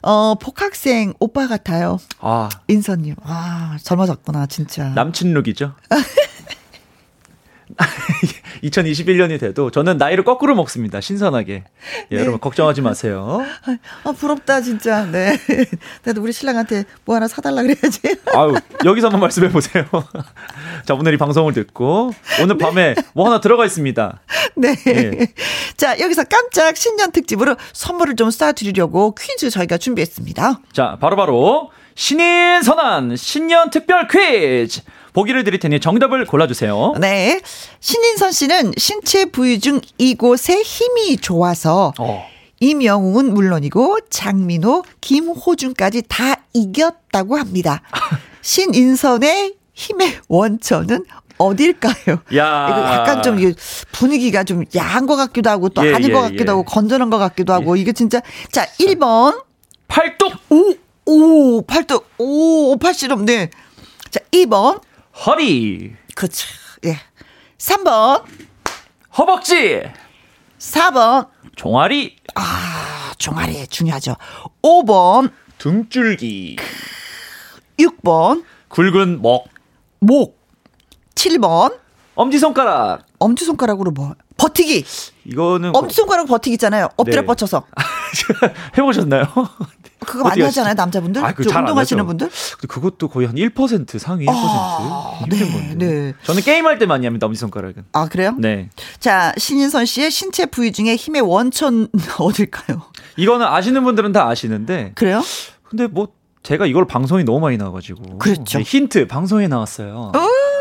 [0.08, 1.98] 어, 복학생 오빠 같아요.
[2.20, 2.48] 아.
[2.68, 3.16] 인선님.
[3.24, 4.90] 아, 젊어졌구나, 진짜.
[4.90, 5.74] 남친 룩이죠.
[8.64, 11.02] 2021년이 돼도 저는 나이를 거꾸로 먹습니다.
[11.02, 11.64] 신선하게.
[12.12, 12.22] 예, 네.
[12.22, 13.44] 여러분 걱정하지 마세요.
[14.04, 15.06] 아, 부럽다 진짜.
[15.06, 15.38] 네.
[16.04, 18.02] 나도 우리 신랑한테 뭐 하나 사달라 그래야지.
[18.34, 18.56] 아유
[18.86, 19.86] 여기서 한번 말씀해 보세요.
[20.86, 22.12] 자 오늘 이 방송을 듣고
[22.42, 23.04] 오늘 밤에 네.
[23.14, 24.22] 뭐 하나 들어가 있습니다.
[24.56, 24.76] 네.
[24.76, 25.34] 네.
[25.78, 30.60] 자 여기서 깜짝 신년 특집으로 선물을 좀 쏴드리려고 퀴즈 저희가 준비했습니다.
[30.72, 34.82] 자 바로 바로 신인 선한 신년 특별 퀴즈.
[35.16, 36.96] 보기를 드릴 테니 정답을 골라주세요.
[37.00, 37.40] 네.
[37.80, 42.28] 신인선 씨는 신체 부위 중 이곳에 힘이 좋아서 어.
[42.60, 47.82] 이명웅은 물론이고 장민호, 김호준까지 다 이겼다고 합니다.
[48.42, 51.06] 신인선의 힘의 원천은
[51.38, 52.18] 어딜까요?
[52.36, 52.68] 야.
[52.70, 53.38] 이거 약간 좀
[53.94, 56.50] 분위기가 좀 야한 것 같기도 하고 또 예, 아닌 예, 것 같기도 예.
[56.50, 57.82] 하고 건전한 것 같기도 하고 예.
[57.82, 59.44] 이게 진짜 자 1번
[59.88, 63.50] 팔뚝 오, 오 팔뚝 오 팔씨름 네.
[64.12, 64.82] 자 2번
[65.26, 65.96] 허리.
[66.16, 66.48] 그쵸.
[66.86, 66.98] 예.
[67.58, 68.24] 3번.
[69.18, 69.82] 허벅지.
[70.60, 71.30] 4번.
[71.56, 72.18] 종아리.
[72.36, 74.16] 아, 종아리 중요하죠.
[74.62, 75.32] 5번.
[75.58, 76.58] 등줄기.
[77.80, 78.44] 6번.
[78.70, 79.48] 굵은 목.
[80.00, 80.38] 목.
[81.16, 81.80] 7번.
[82.16, 83.06] 엄지손가락.
[83.20, 84.16] 엄지손가락으로 뭐?
[84.38, 84.86] 버티기.
[85.26, 86.90] 이거는 엄지손가락 버티기 있잖아요.
[86.98, 87.26] 엎드려 네.
[87.28, 87.66] 뻗쳐서.
[88.78, 89.26] 해보셨나요?
[90.06, 91.24] 그거 많이 하잖아요, 남자분들.
[91.24, 92.30] 아, 그 운동하시는 분들.
[92.68, 94.32] 그것도 거의 한 1% 상위 1%.
[94.34, 95.76] 아, 네, 건데.
[95.76, 96.14] 네.
[96.24, 97.86] 저는 게임할 때 많이 합니다, 엄지손가락은.
[97.94, 98.36] 아, 그래요?
[98.38, 98.70] 네.
[99.00, 101.88] 자, 신인선 씨의 신체 부위 중에 힘의 원천
[102.20, 102.82] 어딜까요?
[103.18, 104.92] 이거는 아시는 분들은 다 아시는데.
[104.96, 105.22] 그래요?
[105.64, 106.10] 근데 뭐
[106.44, 108.20] 제가 이걸 방송이 너무 많이 나와가지고.
[108.20, 108.60] 그렇죠.
[108.60, 110.12] 네, 힌트 방송에 나왔어요.
[110.16, 110.55] 어?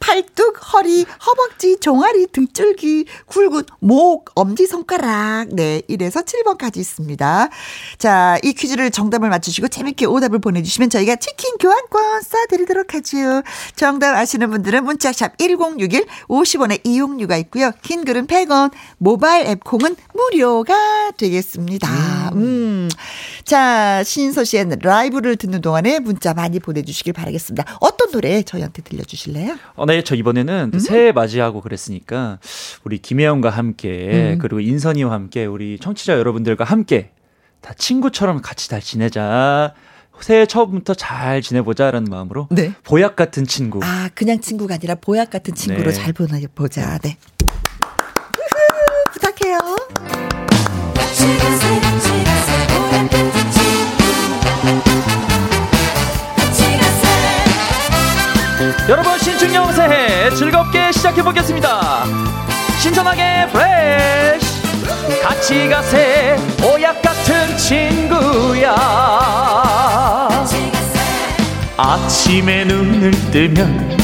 [0.00, 5.48] 팔뚝, 허리, 허벅지, 종아리, 등줄기, 굵은 목, 엄지손가락.
[5.54, 7.48] 네, 1에서 7번까지 있습니다.
[7.98, 13.42] 자, 이 퀴즈를 정답을 맞추시고 재밌게 오답을 보내주시면 저희가 치킨 교환권 쏴드리도록 하죠.
[13.76, 17.72] 정답 아시는 분들은 문자샵 1061 50원의 이용료가 있고요.
[17.82, 22.32] 긴 글은 100원, 모바일 앱 콩은 무료가 되겠습니다.
[22.34, 22.88] 음.
[23.42, 23.44] 음.
[23.44, 27.78] 자, 신서 씨의 라이브를 듣는 동안에 문자 많이 보내주시길 바라겠습니다.
[27.80, 29.56] 어떤 노래 저희한테 들려주실래요?
[29.74, 30.78] 어, 네, 저 이번에는 음.
[30.78, 32.38] 새해 맞이하고 그랬으니까
[32.84, 34.38] 우리 김혜영과 함께 음.
[34.40, 37.10] 그리고 인선이와 함께 우리 청취자 여러분들과 함께
[37.60, 39.74] 다 친구처럼 같이 잘 지내자.
[40.20, 42.72] 새해 처음부터 잘 지내보자라는 마음으로 네.
[42.84, 43.80] 보약 같은 친구.
[43.82, 45.92] 아 그냥 친구가 아니라 보약 같은 친구로 네.
[45.92, 46.98] 잘 보내보자.
[46.98, 47.16] 네.
[49.12, 49.58] 부탁해요.
[58.92, 62.04] 여러분 신축년 새해 즐겁게 시작해 보겠습니다.
[62.78, 66.36] 신선하게 프레쉬 같이 가세.
[66.60, 68.74] 보약 같은 친구야.
[71.78, 73.98] 아침에 눈을 뜨면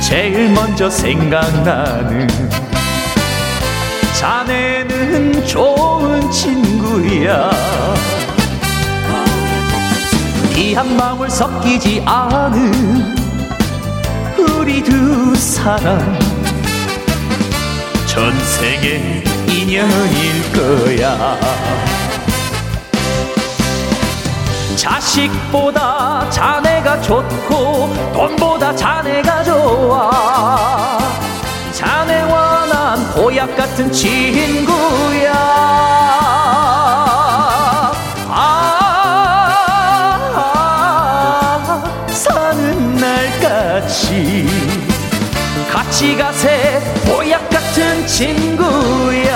[0.00, 2.28] 제일 먼저 생각나는
[4.16, 7.50] 자네는 좋은 친구야.
[10.56, 13.23] 이한 방울 섞이지 않은
[14.52, 16.18] 우리 두 사람.
[18.06, 21.36] 전생의 인연일 거야.
[24.76, 30.98] 자식보다 자네가 좋고 돈보다 자네가 좋아.
[31.72, 35.32] 자네와 난 보약 같은 친구야
[46.04, 49.30] 같이 가세 보약 같은 친구야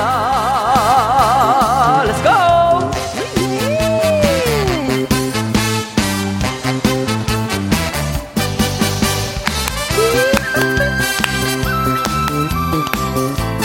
[2.05, 2.91] Let's go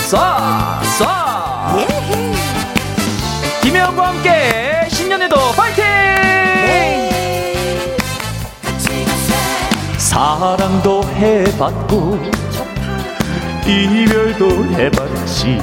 [0.08, 0.18] 쏴!
[0.98, 1.04] 쏴!
[3.62, 5.84] 김혜영과 함께 신년에도 파이팅!
[9.98, 12.43] 사랑도 해봤고
[13.66, 15.60] 이별도 해봤지.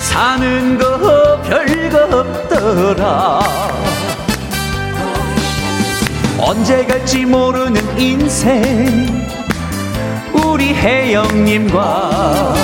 [0.00, 3.40] 사는 거 별거 없더라.
[6.38, 9.26] 언제 갈지 모르는 인생.
[10.32, 12.54] 우리 혜영님과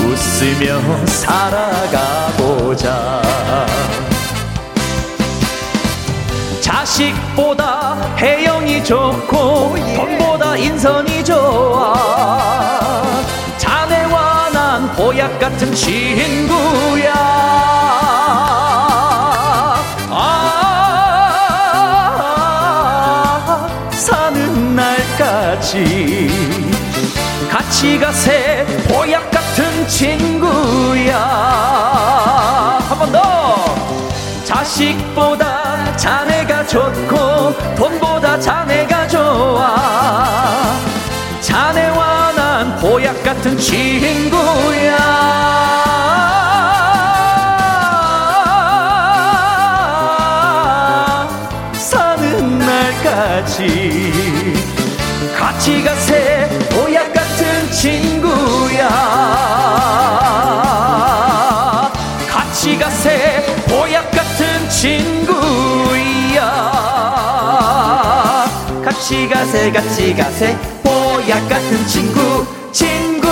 [0.00, 3.22] 웃으며 살아가 보자.
[6.60, 11.94] 자식보다 혜영이 좋고 돈보다 인선이 좋아.
[13.58, 17.12] 자네와 난 보약 같은 친구야.
[22.86, 26.30] 아 사는 날까지
[27.50, 28.64] 같이 가세.
[28.88, 31.18] 보약 같은 친구야.
[32.88, 33.22] 한 번 더.
[34.44, 39.23] 자식보다 자네가 좋고 돈보다 자네가 좋아
[43.44, 44.96] 같은 친구야.
[52.58, 54.54] 날까지
[55.38, 56.48] 같이 가세.
[56.70, 58.88] 보약 같은 친구야.
[62.26, 63.44] 같이 가세.
[63.68, 66.40] 보약 같은 친구야.
[68.82, 70.56] 같이 가세 같이 가세.
[70.82, 73.14] 보약 같은 친구 친구.
[73.18, 73.23] 아!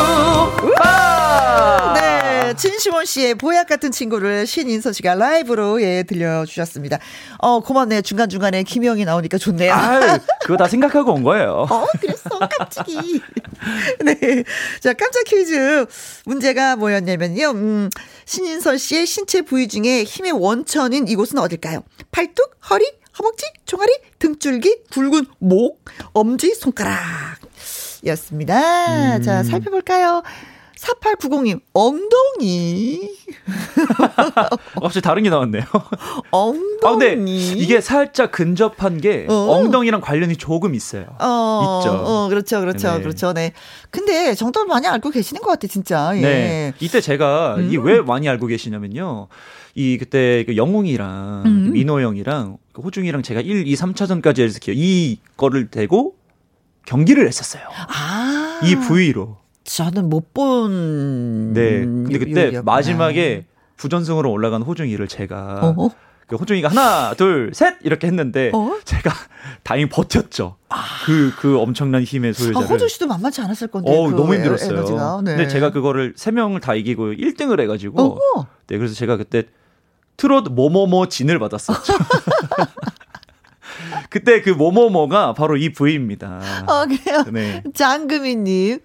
[2.52, 6.98] 네, 진시원 씨의 보약 같은 친구를 신인선 씨가 라이브로 예 들려주셨습니다.
[7.38, 8.02] 어 고맙네요.
[8.02, 9.72] 중간 중간에 김영이 나오니까 좋네요.
[9.72, 11.66] 아유, 그거 다 생각하고 온 거예요.
[11.70, 12.28] 어, 그랬어.
[12.38, 13.22] 깜찍이.
[14.04, 14.44] 네.
[14.80, 15.86] 자, 깜짝 퀴즈.
[16.26, 17.50] 문제가 뭐였냐면요.
[17.52, 17.90] 음,
[18.26, 21.82] 신인선 씨의 신체 부위 중에 힘의 원천인 이곳은 어딜까요?
[22.10, 22.84] 팔뚝, 허리,
[23.18, 26.98] 허벅지, 종아리, 등줄기, 굵은 목, 엄지, 손가락.
[28.04, 29.16] 였습니다.
[29.16, 29.22] 음.
[29.22, 30.22] 자, 살펴볼까요?
[30.82, 33.10] 4890님, 엉덩이.
[34.82, 35.62] 혹시 다른 게 나왔네요.
[36.32, 36.80] 엉덩이.
[36.84, 37.14] 아, 근데
[37.56, 39.34] 이게 살짝 근접한 게 어.
[39.34, 41.06] 엉덩이랑 관련이 조금 있어요.
[41.20, 41.92] 어, 있죠.
[41.92, 43.02] 어, 그렇죠, 그렇죠, 네.
[43.02, 43.32] 그렇죠.
[43.32, 43.52] 네.
[43.90, 46.12] 근데 정답을 많이 알고 계시는 것 같아, 진짜.
[46.16, 46.20] 예.
[46.20, 46.72] 네.
[46.80, 47.84] 이때 제가 이 음.
[47.84, 49.28] 왜 많이 알고 계시냐면요.
[49.74, 51.72] 이 그때 그 영웅이랑 음.
[51.72, 56.16] 민호 형이랑 그 호중이랑 제가 1, 2, 3차전까지 해서 이 거를 대고
[56.86, 57.62] 경기를 했었어요.
[57.88, 58.60] 아.
[58.64, 59.41] 이 부위로.
[59.64, 61.52] 저는 못 본.
[61.52, 61.80] 네.
[61.80, 62.62] 근데 그때 요리였구나.
[62.62, 63.46] 마지막에
[63.76, 65.90] 부전승으로 올라간 호중이를 제가 어허.
[66.26, 68.78] 그 호중이가 하나, 둘, 셋 이렇게 했는데 어?
[68.84, 69.10] 제가
[69.64, 70.56] 다행히 버텼죠.
[71.04, 72.68] 그그 엄청난 힘의 아, 소유자를.
[72.68, 73.90] 호주 씨도 만만치 않았을 건데.
[73.94, 74.72] 어, 그 너무 에- 힘들었어요.
[74.72, 75.20] 에너지가.
[75.24, 75.36] 네.
[75.36, 78.46] 근데 제가 그거를 세 명을 다 이기고 1등을 해 가지고 어허.
[78.68, 79.44] 네 그래서 제가 그때
[80.16, 81.92] 트롯 뭐뭐뭐 진을 받았었죠.
[84.10, 86.40] 그때 그 뭐뭐뭐가 바로 이 부위입니다.
[86.66, 87.24] 어, 그래요.
[87.32, 87.62] 네.
[87.74, 88.78] 장금희님.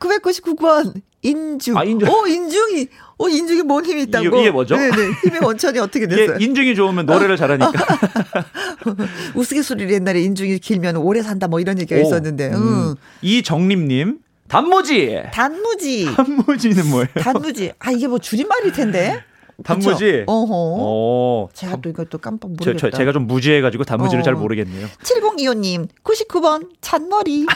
[0.00, 0.94] 999번.
[1.22, 1.76] 인중.
[1.76, 2.08] 아, 인중.
[2.08, 2.88] 어, 인중이.
[3.18, 4.24] 어, 인중이 뭔 힘이 있다고.
[4.40, 4.74] 이게- 뭐죠?
[4.76, 4.96] 네네.
[5.22, 6.38] 힘의 원천이 어떻게 됐어요?
[6.40, 7.70] 인중이 좋으면 노래를 잘하니까.
[9.36, 12.48] 우스갯소리를 옛날에 인중이 길면 오래 산다 뭐 이런 얘기가 오, 있었는데.
[12.48, 12.54] 음.
[12.54, 12.94] 음.
[13.22, 15.22] 이정림님 단무지.
[15.32, 16.06] 단무지.
[16.16, 17.06] 단무지는 뭐예요?
[17.20, 17.72] 단무지.
[17.78, 19.22] 아, 이게 뭐 줄임말일 텐데.
[19.62, 20.24] 단무지?
[20.26, 20.48] 어허.
[20.54, 21.48] 어.
[21.52, 22.90] 제가 또 이것도 깜빡 저, 모르겠다.
[22.90, 24.24] 저, 제가 좀 무지해가지고 단무지를 어.
[24.24, 24.86] 잘 모르겠네요.
[25.02, 27.42] 7025님, 99번, 잔머리.
[27.42, 27.46] 음.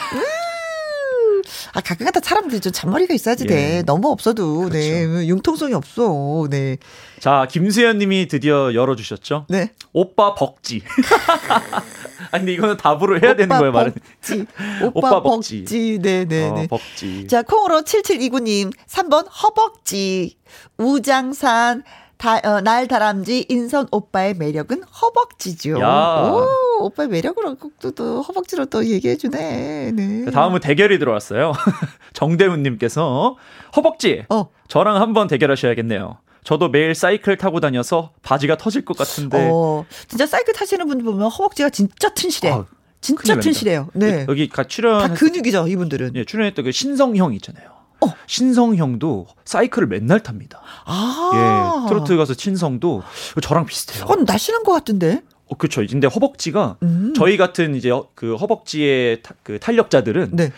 [1.73, 3.47] 아, 가끔가다 사람들이 좀 잔머리가 있어야지 예.
[3.47, 3.83] 돼.
[3.83, 4.77] 너무 없어도, 그렇죠.
[4.77, 5.27] 네.
[5.27, 6.47] 융통성이 없어.
[6.49, 6.77] 네.
[7.19, 9.45] 자, 김수현 님이 드디어 열어주셨죠?
[9.49, 9.71] 네.
[9.93, 10.81] 오빠 벅지.
[12.31, 13.93] 아, 근데 이거는 답으로 해야 되는 거예요, 말은.
[13.93, 14.45] 벅지.
[14.83, 15.59] 오빠, 오빠 벅지.
[15.61, 15.99] 벅지.
[16.01, 16.63] 네 네 네.
[16.63, 17.27] 어, 벅지.
[17.27, 20.37] 자, 콩으로 7729님, 3번 허벅지.
[20.77, 21.83] 우장산,
[22.17, 25.79] 다, 어, 날 다람쥐, 인선 오빠의 매력은 허벅지죠.
[25.79, 26.31] 야.
[26.31, 29.91] 오, 오빠의 매력으로 또, 또 허벅지로 또 얘기해주네.
[29.91, 30.31] 네.
[30.31, 31.53] 다음은 대결이 들어왔어요.
[32.13, 33.35] 정대훈님께서
[33.75, 34.25] 허벅지.
[34.29, 34.49] 어.
[34.67, 36.17] 저랑 한번 대결하셔야겠네요.
[36.43, 39.49] 저도 매일 사이클 타고 다녀서 바지가 터질 것 같은데.
[39.51, 42.51] 어, 진짜 사이클 타시는 분들 보면 허벅지가 진짜 튼실해.
[42.51, 42.65] 아,
[43.01, 43.39] 진짜.
[43.39, 43.89] 튼실해요.
[43.93, 44.25] 네.
[44.29, 46.15] 여기 가다 출연 근육이죠, 이분들은.
[46.15, 47.74] 예, 출연했던 그 신성형 있잖아요.
[48.05, 48.13] 어.
[48.27, 50.61] 신성형도 사이클을 맨날 탑니다.
[50.85, 51.83] 아.
[51.85, 53.03] 예, 트로트 가서 신성도
[53.41, 54.05] 저랑 비슷해요.
[54.05, 55.21] 어, 날씬한 것 같은데?
[55.47, 55.85] 어, 그렇죠.
[55.89, 57.13] 근데 허벅지가 음.
[57.15, 60.51] 저희 같은 이제 어- 그 허벅지의 타- 그 탄력자들은 네.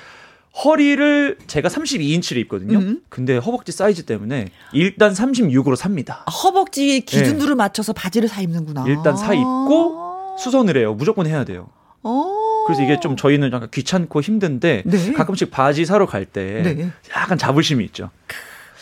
[0.64, 2.80] 허리를 제가 32인치를 입거든요.
[2.80, 3.02] 음.
[3.10, 6.24] 근데 허벅지 사이즈 때문에 일단 36으로 삽니다.
[6.26, 8.84] 아, 허벅지 기준으로 맞춰서 바지를 사 입는구나.
[8.84, 8.92] 네.
[8.92, 10.94] 일단 사 입고 수선을 해요.
[10.96, 11.70] 무조건 해야 돼요.
[12.02, 12.26] 어.
[12.68, 15.14] 그래서 이게 좀 저희는 약간 귀찮고 힘든데 네.
[15.14, 16.90] 가끔씩 바지 사러 갈때 네.
[17.16, 18.12] 약간 자부심이 있죠.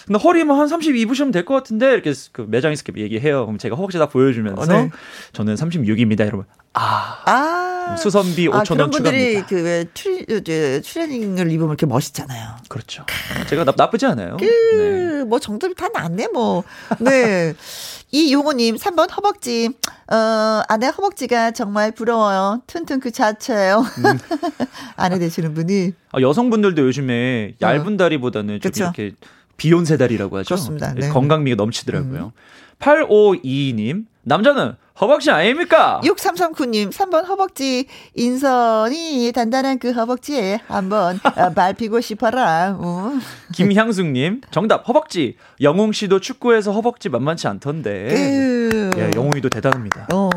[0.05, 3.45] 근데 허리만 한 30 입으시면 될 것 같은데 이렇게 그 매장에서 이렇게 얘기해요.
[3.45, 4.89] 그럼 제가 허벅지 다 보여주면서 어, 네.
[5.33, 6.21] 저는 36입니다.
[6.21, 6.45] 여러분.
[6.73, 7.64] 아 아.
[7.97, 9.47] 수선비 5천 아, 원 그런 분들이 추가합니다.
[9.93, 12.55] 그왜 트레이닝을 입으면 이렇게 멋있잖아요.
[12.67, 13.05] 그렇죠.
[13.47, 14.37] 제가 나, 나쁘지 않아요.
[14.37, 14.47] 네.
[14.47, 16.63] 그, 뭐 정답이 다 낫네, 뭐.
[16.99, 17.53] 네.
[18.11, 19.69] 이 용호님, 3번 허벅지.
[20.11, 22.61] 어, 아내 허벅지가 정말 부러워요.
[22.67, 23.79] 튼튼 그 자체예요.
[23.79, 24.19] 음.
[24.95, 25.93] 아내 되시는 분이.
[26.11, 28.71] 아, 여성분들도 요즘에 얇은 다리보다는 좀 어.
[28.71, 28.83] 그쵸.
[28.83, 29.15] 이렇게
[29.57, 30.47] 비욘세 다리라고 하죠.
[30.47, 30.93] 그렇습니다.
[30.93, 31.09] 네.
[31.09, 32.33] 건강미가 넘치더라고요.
[32.79, 36.01] 8522님 남자는 허벅지 아닙니까?
[36.03, 37.85] 6339님, 3번 허벅지.
[38.15, 42.75] 인선이 단단한 그 허벅지에 한번 어, 밟히고 싶어라.
[42.79, 43.11] 어.
[43.53, 45.37] 김향숙님 정답 허벅지.
[45.61, 48.07] 영웅 씨도 축구에서 허벅지 만만치 않던데.
[48.09, 50.07] 그, 예, 영웅이도 대단합니다.
[50.11, 50.29] 어,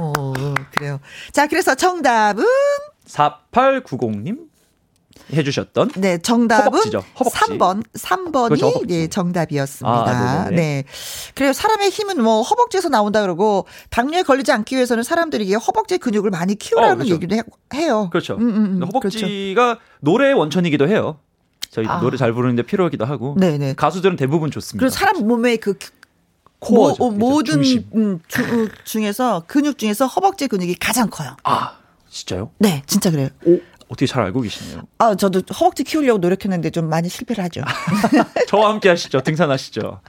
[0.73, 1.01] 그래요.
[1.33, 2.45] 자, 그래서 정답은
[3.07, 4.48] 4890님
[5.33, 7.39] 해주셨던 네, 정답은 허벅지죠, 허벅지.
[7.39, 8.87] 3번, 3번이 그렇죠, 허벅지.
[8.87, 9.89] 네, 정답이었습니다.
[9.89, 10.57] 아, 네네네.
[10.57, 10.85] 네.
[11.35, 11.53] 그래요.
[11.53, 16.93] 사람의 힘은 뭐 허벅지에서 나온다 그러고 당뇨에 걸리지 않기 위해서는 사람들이 허벅지 근육을 많이 키우라는
[16.93, 17.15] 어, 그렇죠.
[17.15, 17.43] 얘기도 해,
[17.75, 18.09] 해요.
[18.11, 18.35] 그렇죠.
[18.35, 18.83] 음, 음, 음.
[18.83, 21.19] 허벅지가 노래의 원천이기도 해요.
[21.71, 22.01] 저희 아.
[22.01, 23.75] 노래 잘 부르는데 필요하기도 하고 네네.
[23.75, 24.81] 가수들은 대부분 좋습니다.
[24.81, 25.75] 그리고 사람 몸의 그
[26.61, 27.11] 코어죠.
[27.11, 27.57] 모, 그죠?
[27.57, 27.85] 모든.
[27.95, 31.37] 음, 주, 어, 중에서 근육 중에서 허벅지 근육이 가장 커요.
[31.45, 32.51] 아 진짜요?
[32.59, 33.29] 네, 진짜 그래요.
[33.45, 33.59] 오
[33.89, 34.83] 어떻게 잘 알고 계시네요.
[34.99, 37.63] 아, 저도 허벅지 키우려고 노력했는데 좀 많이 실패를 하죠.
[38.49, 39.23] 저와 함께 하시죠.
[39.23, 40.01] 등산하시죠.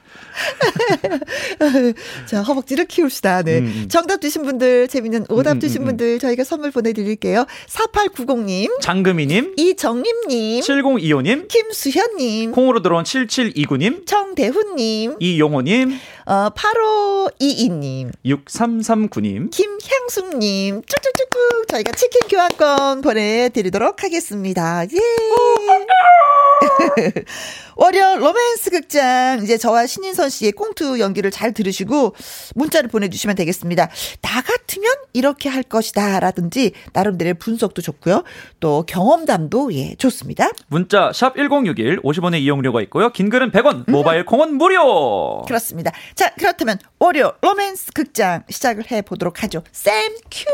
[2.28, 3.44] 자, 허벅지를 키웁시다.
[3.44, 3.60] 네.
[3.60, 3.88] 음, 음.
[3.90, 5.86] 정답 주신 분들, 재밌는 오답 음, 주신 음, 음.
[5.88, 7.46] 분들 저희가 선물 보내드릴게요.
[7.68, 15.98] 4890님, 장금희님, 이정림님, 7025님, 김수현님, 콩으로 들어온 7729님, 정대훈님, 이용호님,
[16.30, 19.50] 어, 8522님, 6339님.
[19.50, 24.84] 김향숙님, 쭉쭉쭉쭉 저희가 치킨 교환권 보내드리도록 하겠습니다.
[24.84, 25.00] 예.
[27.80, 32.14] 월요 로맨스 극장 이제 저와 신인선 씨의 꽁투 연기를 잘 들으시고
[32.56, 33.90] 문자를 보내주시면 되겠습니다.
[34.22, 38.26] 나 같으면 이렇게 할 것이다라든지 나름대로의 분석도 좋고요.
[38.60, 40.50] 또 경험담도 예 좋습니다.
[40.68, 43.12] 문자 샵 1061, 50원의 이용료가 있고요.
[43.12, 43.92] 긴 글은 100원, 음.
[43.92, 45.44] 모바일 콩은 무료.
[45.48, 45.92] 그렇습니다.
[46.20, 49.64] 자 그렇다면 월요 로맨스 극장 시작을 해 보도록 하죠.
[49.72, 50.50] 샘 큐.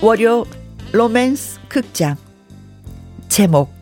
[0.00, 0.44] 월요
[0.92, 2.14] 로맨스 극장
[3.26, 3.74] 제목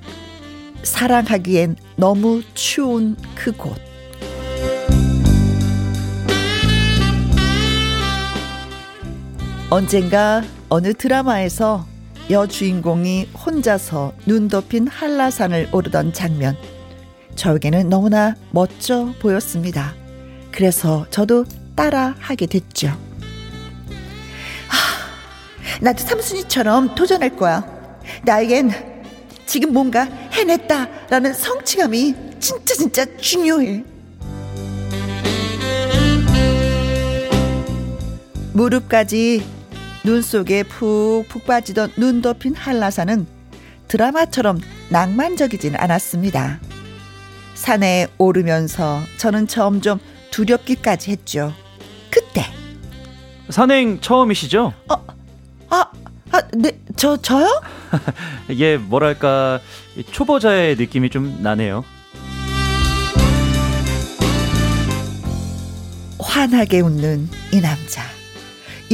[0.83, 3.77] 사랑하기엔 너무 추운 그곳
[9.69, 11.93] 언젠가 어느 드라마에서
[12.31, 16.57] 여주인공이 혼자서 눈 덮인 한라산을 오르던 장면
[17.37, 19.95] 저에게는 너무나 멋져 보였습니다.
[20.51, 21.45] 그래서 저도
[21.75, 22.89] 따라 하게 됐죠.
[24.69, 27.65] 하, 나도 삼순이처럼 도전할 거야.
[28.25, 28.71] 나에겐
[29.47, 33.85] 지금 뭔가 해냈다라는 성취감이 진짜 진짜 중요해.
[38.53, 39.45] 무릎까지
[40.05, 43.27] 눈 속에 푹푹 빠지던 눈 덮인 한라산은
[43.89, 46.61] 드라마처럼 낭만적이진 않았습니다.
[47.55, 49.99] 산에 오르면서 저는 점점
[50.31, 51.53] 두렵기까지 했죠.
[52.11, 52.45] 그때
[53.49, 54.73] 산행 처음이시죠?
[54.89, 54.97] 아,
[55.71, 55.91] 아,
[56.53, 57.63] 네, 저 저요?
[58.49, 59.61] 이게 뭐랄까
[59.97, 61.85] 이 초보자의 느낌이 좀 나네요.
[66.19, 68.14] 환하게 웃는 이 남자.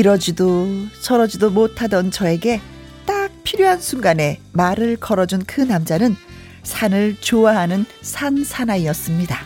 [0.01, 0.67] 이러지도
[1.03, 2.63] 저러지도 못하던 저에게
[3.05, 6.17] 딱 필요한 순간에 말을 걸어준 그 남자는
[6.63, 9.39] 산을 좋아하는 산 사나이였습니다.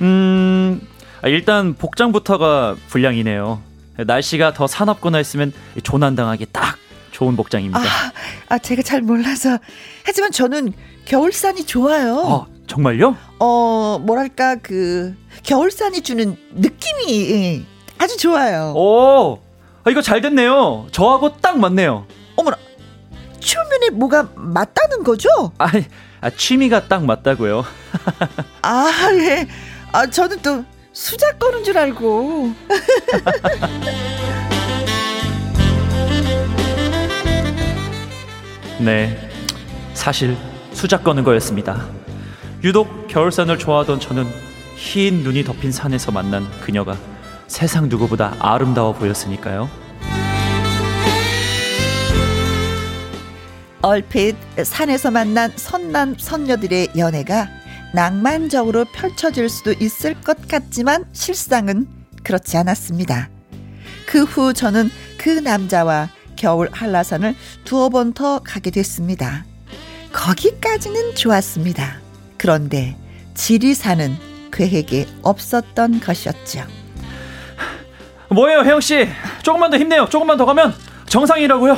[0.00, 0.80] 음,
[1.22, 3.60] 아, 일단 복장부터가 불량이네요.
[3.96, 5.52] 날씨가 더 사납거나 했으면
[5.82, 6.76] 조난당하기 딱
[7.10, 7.80] 좋은 복장입니다.
[7.80, 8.12] 아,
[8.50, 9.58] 아, 제가 잘 몰라서.
[10.04, 10.72] 하지만 저는
[11.04, 12.14] 겨울산이 좋아요.
[12.16, 13.16] 어, 정말요?
[13.40, 17.62] 어, 뭐랄까, 그, 겨울산이 주는 느낌이 예,
[17.98, 18.72] 아주 좋아요.
[18.76, 19.47] 오,
[19.88, 20.86] 아, 이거 잘 됐네요.
[20.92, 22.06] 저하고 딱 맞네요.
[22.36, 22.58] 어머나,
[23.40, 25.30] 추면에 뭐가 맞다는 거죠?
[25.56, 25.70] 아,
[26.20, 27.64] 아 취미가 딱 맞다고요.
[28.60, 29.48] 아, 예.
[29.90, 30.62] 아, 저는 또
[30.92, 32.52] 수작 거는 줄 알고.
[38.80, 39.30] 네,
[39.94, 40.36] 사실
[40.74, 41.86] 수작 거는 거였습니다.
[42.62, 44.26] 유독 겨울산을 좋아하던 저는
[44.76, 46.94] 흰 눈이 덮인 산에서 만난 그녀가
[47.48, 49.68] 세상 누구보다 아름다워 보였으니까요.
[53.80, 57.48] 얼핏 산에서 만난 선남 선녀들의 연애가
[57.94, 61.86] 낭만적으로 펼쳐질 수도 있을 것 같지만 실상은
[62.22, 63.30] 그렇지 않았습니다.
[64.06, 67.34] 그 후 저는 그 남자와 겨울 한라산을
[67.64, 69.44] 두어 번 더 가게 됐습니다.
[70.12, 72.00] 거기까지는 좋았습니다.
[72.36, 72.96] 그런데
[73.34, 74.16] 지리산은
[74.52, 76.64] 계획에 없었던 것이었죠.
[78.38, 79.08] 뭐예요, 혜영 씨?
[79.42, 80.06] 조금만 더 힘내요.
[80.08, 80.72] 조금만 더 가면
[81.08, 81.76] 정상이라고요.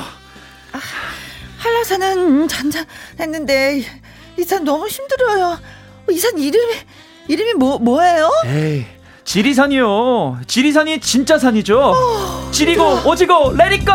[1.57, 3.83] 한라산은 잔잔했는데
[4.39, 5.59] 이산 너무 힘들어요.
[6.11, 6.75] 이산 이름이
[7.29, 8.31] 이름이 뭐 뭐예요?
[8.45, 8.85] 에이,
[9.25, 10.41] 지리산이요.
[10.47, 11.95] 지리산이 진짜 산이죠.
[12.53, 13.93] 지리고 오지고 레디고.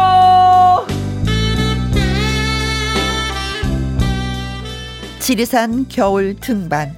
[5.19, 6.95] 지리산 겨울 등반.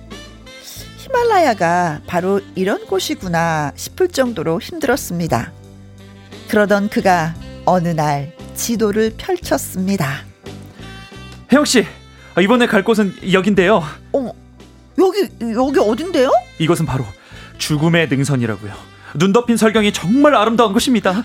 [0.97, 5.56] 히말라야가 바로 이런 곳이구나 싶을 정도로 힘들었습니다.
[6.47, 7.35] 그러던 그가
[7.65, 10.23] 어느 날 지도를 펼쳤습니다.
[11.51, 11.85] 혜영 씨,
[12.35, 13.83] 아, 이번에 갈 곳은 여긴데요.
[14.11, 14.33] 어머,
[14.97, 16.31] 여기 여기 어딘데요?
[16.59, 17.05] 이곳은 바로
[17.57, 18.73] 죽음의 능선이라고요.
[19.15, 21.23] 눈 덮인 설경이 정말 아름다운 곳입니다.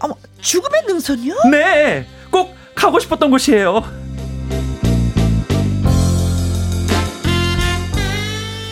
[0.00, 1.34] 어머, 죽음의 능선이요?
[1.50, 3.82] 네, 꼭 가고 싶었던 곳이에요.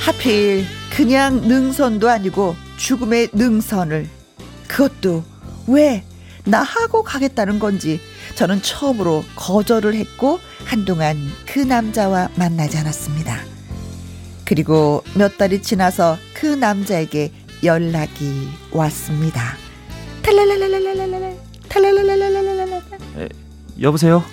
[0.01, 4.09] 하필 그냥 능선도 아니고 죽음의 능선을
[4.67, 5.23] 그것도
[5.69, 6.03] 왜
[6.49, 8.01] 나 하고 가겠다는 건지
[8.35, 13.39] 저는 처음으로 거절을 했고 한동안 그 남자와 만나지 않았습니다.
[14.47, 19.57] 그리고 몇 달이 지나서 그 남자에게 연락이 왔습니다.
[20.23, 21.37] 탈랄랄랄랄랄랄
[21.69, 23.29] 탈랄랄랄랄랄랄
[23.83, 24.25] 여보세요.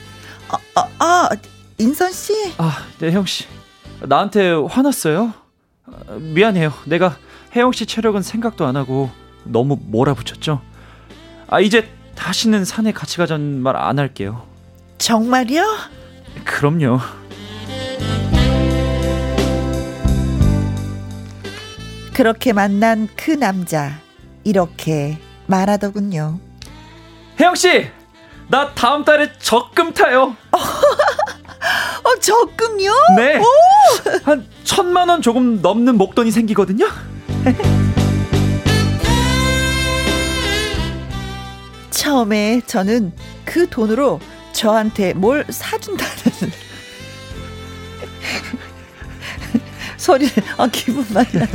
[0.50, 1.30] 아, 아, 아
[1.78, 3.44] 인선 씨 아, 네, 혜영 씨.
[4.02, 5.34] 나한테 화났어요?
[5.86, 6.72] 아, 미안해요.
[6.86, 7.18] 내가
[7.54, 9.10] 혜영 씨 체력은 생각도 안 하고
[9.44, 10.62] 너무 몰아붙였죠.
[11.48, 14.44] 아, 이제 다시는 산에 같이 가자는 말 안 할게요.
[14.98, 15.64] 정말요?
[16.44, 17.00] 그럼요.
[22.14, 24.00] 그렇게 만난 그 남자
[24.44, 25.18] 이렇게
[25.48, 26.40] 말하더군요.
[27.40, 27.88] 혜영 씨,
[28.48, 30.36] 나 다음 달에 적금 타요.
[30.52, 32.92] 어 적금요?
[33.18, 33.42] 네.
[34.24, 36.88] 한 천만 원 조금 넘는 목돈이 생기거든요.
[42.06, 43.12] 처음에 저는
[43.46, 44.20] 그 돈으로
[44.54, 46.14] 저한테 뭘 사준다는
[49.98, 51.48] 소리를 아 기분 많이 나.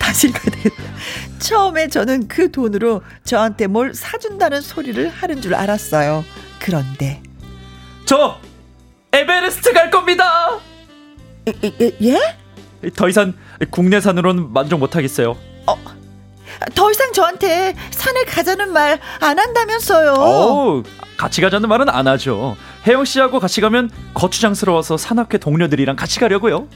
[0.00, 0.82] 다시 읽어야 되겠다.
[1.38, 6.24] 처음에 저는 그 돈으로 저한테 뭘 사준다는 소리를 하는 줄 알았어요.
[6.58, 7.22] 그런데
[8.04, 8.40] 저
[9.12, 10.58] 에베레스트 갈 겁니다.
[11.46, 11.52] 예?
[11.80, 11.92] 예?
[12.02, 12.18] 예?
[12.90, 13.34] 더 이상
[13.70, 15.36] 국내산으로는 만족 못 하겠어요.
[16.74, 20.12] 더 이상 저한테 산에 가자는 말 안 한다면서요.
[20.14, 20.82] 어우,
[21.16, 22.56] 같이 가자는 말은 안 하죠.
[22.86, 26.66] 혜영 씨하고 같이 가면 거추장스러워서 산악회 동료들이랑 같이 가려고요.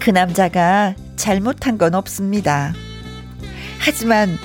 [0.00, 2.72] 그 남자가 잘못한 건 없습니다.
[3.78, 4.38] 하지만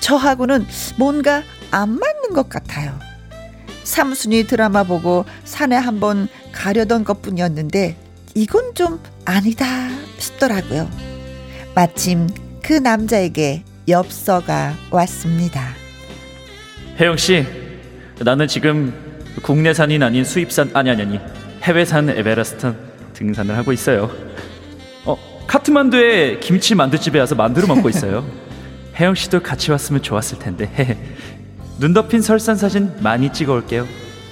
[0.00, 2.98] 저하고는 뭔가 안 맞는 것 같아요.
[3.90, 7.96] 삼순이 드라마 보고 산에 한번 가려던 것 뿐이었는데
[8.36, 9.66] 이건 좀 아니다
[10.16, 10.88] 싶더라고요.
[11.74, 12.28] 마침
[12.62, 15.74] 그 남자에게 엽서가 왔습니다.
[17.00, 17.44] 혜영 씨,
[18.20, 18.94] 나는 지금
[19.42, 21.20] 국내산이 아닌 수입산 아니 아니 아니
[21.62, 22.72] 해외산 에베레스트
[23.14, 24.08] 등산을 하고 있어요.
[25.04, 25.16] 어
[25.48, 28.24] 카트만두에 김치 만두집에 와서 만두를 먹고 있어요.
[28.94, 31.16] 혜영 씨도 같이 왔으면 좋았을 텐데.
[31.80, 33.86] 눈 덮인 설산 사진 많이 찍어 올게요.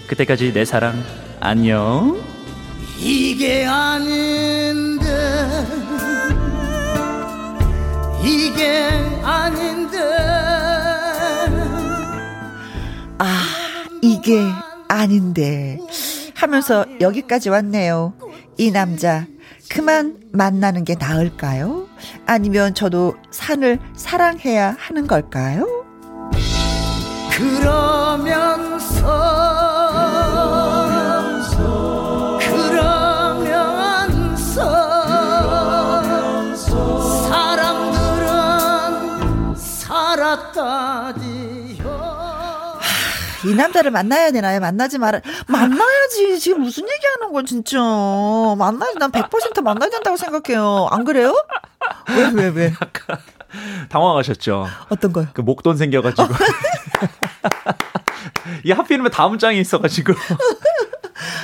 [0.07, 1.03] 그때까지 내 사랑
[1.41, 2.23] 안녕.
[2.99, 5.07] 이게 아닌데
[8.23, 8.91] 이게
[9.23, 9.99] 아닌데
[13.17, 13.45] 아,
[14.03, 14.45] 이게
[14.89, 15.79] 아닌데.
[16.35, 18.13] 하면서 여기까지 왔네요.
[18.59, 19.27] 이 남자,
[19.71, 21.89] 그만 만나는 게 나을까요?
[22.27, 25.78] 아니면 저도 산을 사랑해야 하는 걸까요?
[27.39, 29.07] 그러면서
[43.45, 44.61] 이 남자를 만나야 되나요?
[44.61, 45.21] 만나지 말아.
[45.47, 46.39] 만나야지.
[46.41, 47.79] 지금 무슨 얘기하는 거야, 진짜.
[47.79, 48.99] 만나야지.
[48.99, 50.89] 난 100% 만나야 된다고 생각해요.
[50.91, 51.33] 안 그래요?
[52.11, 52.73] 왜, 왜, 왜?
[53.89, 54.67] 당황하셨죠.
[54.89, 55.27] 어떤 거요?
[55.33, 56.29] 그 목돈 생겨가지고.
[58.65, 60.13] 이 하필이면 다음 장에 있어가지고.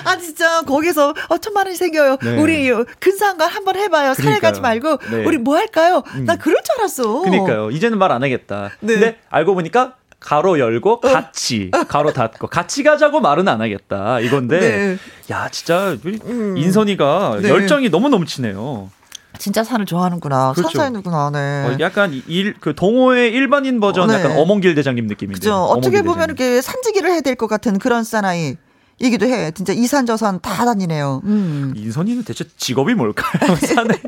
[0.05, 2.19] 아, 진짜, 거기서, 어, 천만 원이 생겨요.
[2.23, 2.37] 네.
[2.39, 2.71] 우리
[3.01, 4.13] 근사한 거 한번 해봐요.
[4.15, 4.51] 산에 그러니까요.
[4.51, 4.99] 가지 말고.
[5.11, 5.25] 네.
[5.25, 6.03] 우리 뭐 할까요?
[6.15, 6.25] 음.
[6.27, 7.23] 나 그럴 줄 알았어.
[7.23, 7.71] 그니까요.
[7.71, 8.71] 이제는 말 안 하겠다.
[8.81, 8.95] 네.
[8.95, 9.95] 근데 알고 보니까
[10.25, 14.99] 가로 열고 같이 가로 닫고 같이 가자고 말은 안 하겠다 이건데 네.
[15.31, 16.19] 야 진짜 우리
[16.57, 17.49] 인선이가 네.
[17.51, 18.91] 열정이 너무 넘치네요.
[19.39, 20.53] 진짜 산을 좋아하는구나.
[20.55, 20.79] 그렇죠.
[20.79, 21.39] 산사이누구나, 네.
[21.67, 24.15] 어, 약간 일 그 동호회 일반인 버전 네.
[24.15, 25.41] 약간 어몽길 대장님 느낌인데.
[25.41, 25.55] 그죠.
[25.57, 26.25] 어떻게 보면.
[26.27, 28.57] 이렇게 산지기를 해야 될 것 같은 그런 사나이.
[29.01, 29.51] 이기도 해.
[29.51, 31.21] 진짜 이산 저산 다 다니네요.
[31.25, 31.75] 음.
[31.77, 33.57] 인선이는 대체 직업이 뭘까요?
[33.75, 34.01] 산에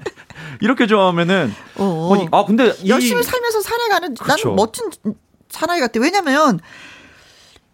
[0.61, 2.15] 이렇게 좋아하면은 어, 어.
[2.15, 4.51] 아니, 아 근데 이- 열심히 살면서 산에 가는 그렇죠.
[4.51, 4.91] 나는 멋진
[5.51, 6.01] 사나이 같아.
[6.01, 6.61] 왜냐면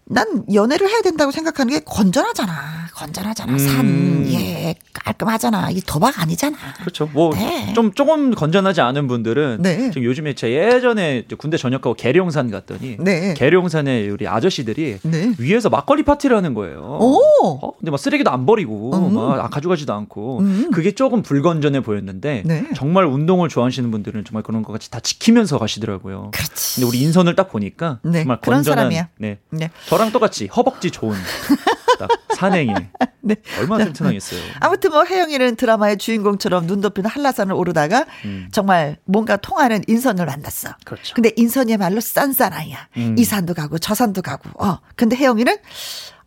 [0.04, 2.81] 난 연애를 해야 된다고 생각하는 게 건전하잖아.
[3.02, 3.52] 건전하잖아.
[3.52, 3.58] 음.
[3.58, 4.32] 산.
[4.32, 4.74] 예.
[4.92, 5.70] 깔끔하잖아.
[5.70, 6.56] 이 도박 아니잖아.
[6.80, 7.08] 그렇죠.
[7.12, 7.72] 뭐 네.
[7.74, 9.90] 좀 조금 건전하지 않은 분들은 네.
[9.90, 13.34] 지금 요즘에 제 예전에 군대 전역하고 계룡산 갔더니 네.
[13.34, 15.32] 계룡산에 우리 아저씨들이 네.
[15.38, 16.98] 위에서 막걸리 파티를 하는 거예요.
[17.00, 17.20] 오.
[17.42, 17.72] 어?
[17.78, 19.14] 근데 막 쓰레기도 안 버리고 음.
[19.14, 20.70] 막 가져가지도 않고 음.
[20.70, 22.68] 그게 조금 불건전해 보였는데 네.
[22.76, 26.30] 정말 운동을 좋아하시는 분들은 정말 그런 것 같이 다 지키면서 가시더라고요.
[26.32, 26.80] 그렇지.
[26.80, 29.08] 근데 우리 인선을 딱 보니까 네, 정말 건전한 사람이야.
[29.18, 29.38] 네.
[29.50, 29.70] 네.
[29.88, 31.16] 저랑 똑같이 허벅지 좋은
[31.98, 32.72] 딱 산행이
[33.22, 33.36] 네.
[33.58, 34.40] 얼마나 튼튼하겠어요.
[34.60, 38.48] 아무튼 뭐 혜영이는 드라마의 주인공처럼 눈 덮인 한라산을 오르다가 음.
[38.52, 40.70] 정말 뭔가 통하는 인선을 만났어.
[40.84, 41.14] 그렇죠.
[41.14, 42.88] 근데 인선이야말로 싼싸나이야.
[42.96, 43.14] 음.
[43.18, 44.50] 이 산도 가고 저 산도 가고.
[44.64, 44.78] 어.
[44.96, 45.56] 근데 혜영이는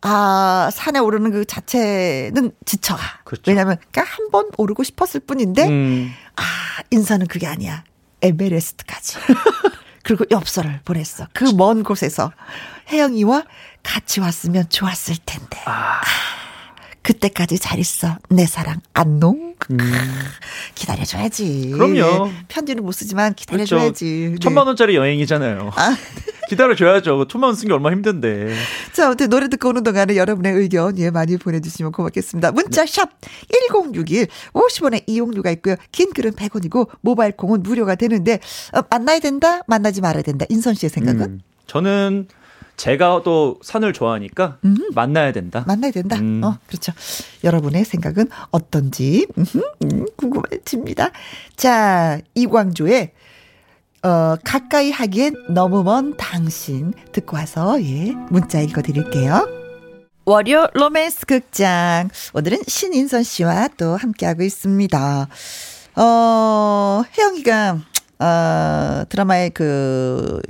[0.02, 3.02] 아 산에 오르는 그 자체는 지쳐가.
[3.24, 3.42] 그렇죠.
[3.50, 6.12] 왜냐하면 그러니까 한 번 오르고 싶었을 뿐인데 음.
[6.36, 6.42] 아
[6.90, 7.84] 인선은 그게 아니야.
[8.22, 9.18] 에베레스트까지.
[10.02, 11.26] 그리고 엽서를 보냈어.
[11.32, 12.32] 그 먼 곳에서
[12.90, 13.44] 혜영이와
[13.86, 15.58] 같이 왔으면 좋았을 텐데.
[15.64, 16.00] 아.
[17.02, 18.18] 그때까지 잘 있어.
[18.28, 19.54] 내 사랑 안농.
[19.70, 19.78] 음.
[20.74, 21.70] 기다려줘야지.
[21.72, 22.30] 그럼요.
[22.48, 23.76] 편지는 못 쓰지만 그렇죠.
[23.76, 24.28] 기다려줘야지.
[24.32, 24.36] 네.
[24.40, 25.70] 천만 원짜리 여행이잖아요.
[25.76, 25.96] 아.
[26.50, 27.26] 기다려줘야죠.
[27.28, 28.54] 천만 원 쓴 게 얼마 나 힘든데.
[28.92, 32.50] 자, 아무튼 노래 듣고 오는 동안에 여러분의 의견 예 많이 보내주시면 고맙겠습니다.
[32.52, 33.10] 문자 샵
[33.70, 35.76] 1061, 50원의 이용료가 있고요.
[35.92, 38.40] 긴 글은 100원이고 모바일 콩은 무료가 되는데
[38.72, 40.44] 어, 만나야 된다, 만나지 말아야 된다.
[40.48, 41.40] 인선 씨의 생각은 음.
[41.68, 42.28] 저는
[42.76, 44.58] 제가 또 산을 좋아하니까
[44.94, 45.64] 만나야 된다.
[45.66, 46.16] 만나야 된다.
[46.16, 46.42] 음.
[46.44, 46.92] 어, 그렇죠.
[47.42, 51.10] 여러분의 생각은 어떤지 음, 궁금해집니다.
[51.56, 53.12] 자, 이광조의
[54.02, 59.48] 어, 가까이 하기엔 너무 먼 당신 듣고 와서 예 문자 읽어 드릴게요.
[60.24, 65.28] 월요 로맨스 극장 오늘은 신인선 씨와 또 함께하고 있습니다.
[65.96, 67.78] 어, 혜영이가
[68.18, 70.40] 어, 드라마의 그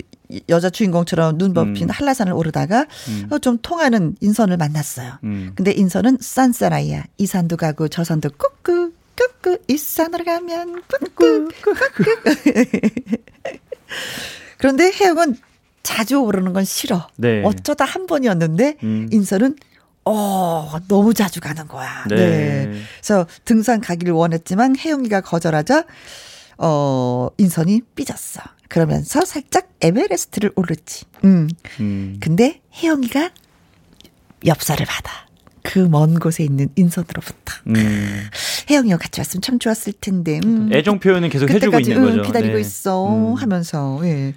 [0.49, 1.91] 여자 주인공처럼 눈 덮인 음.
[1.91, 3.29] 한라산을 오르다가 음.
[3.31, 5.18] 어, 좀 통하는 인선을 만났어요.
[5.24, 5.53] 음.
[5.55, 7.05] 근데 인선은 싼싸라이야.
[7.18, 10.83] 이 산도 가고 저 산도 꾹꾹 꾹꾹 이 산으로 가면
[11.16, 12.05] 꾹꾹 꾹꾹.
[14.59, 15.37] 그런데 혜영은
[15.83, 17.09] 자주 오르는 건 싫어.
[17.16, 17.43] 네.
[17.45, 19.09] 어쩌다 한 번이었는데 음.
[19.12, 19.57] 인선은
[20.05, 22.05] 어 너무 자주 가는 거야.
[22.09, 22.16] 네.
[22.16, 22.81] 네.
[23.01, 25.85] 그래서 등산 가기를 원했지만 혜영이가 거절하자
[26.59, 28.41] 어 인선이 삐졌어.
[28.69, 31.05] 그러면서 살짝 에베레스트를 오르지.
[31.25, 31.49] 음.
[31.81, 32.17] 음.
[32.21, 33.31] 근데 혜영이가
[34.47, 35.27] 엽서를 받아.
[35.62, 37.55] 그 먼 곳에 있는 인선으로부터.
[37.67, 37.75] 음.
[38.71, 40.41] 혜영이와 같이 왔으면 참 좋았을 텐데.
[40.45, 40.71] 음.
[40.73, 42.23] 애정 표현은 계속 해주고 그때까지 있는 응, 거죠.
[42.23, 42.61] 기다리고 네.
[42.61, 43.35] 있어 음.
[43.35, 44.01] 하면서.
[44.05, 44.35] 예.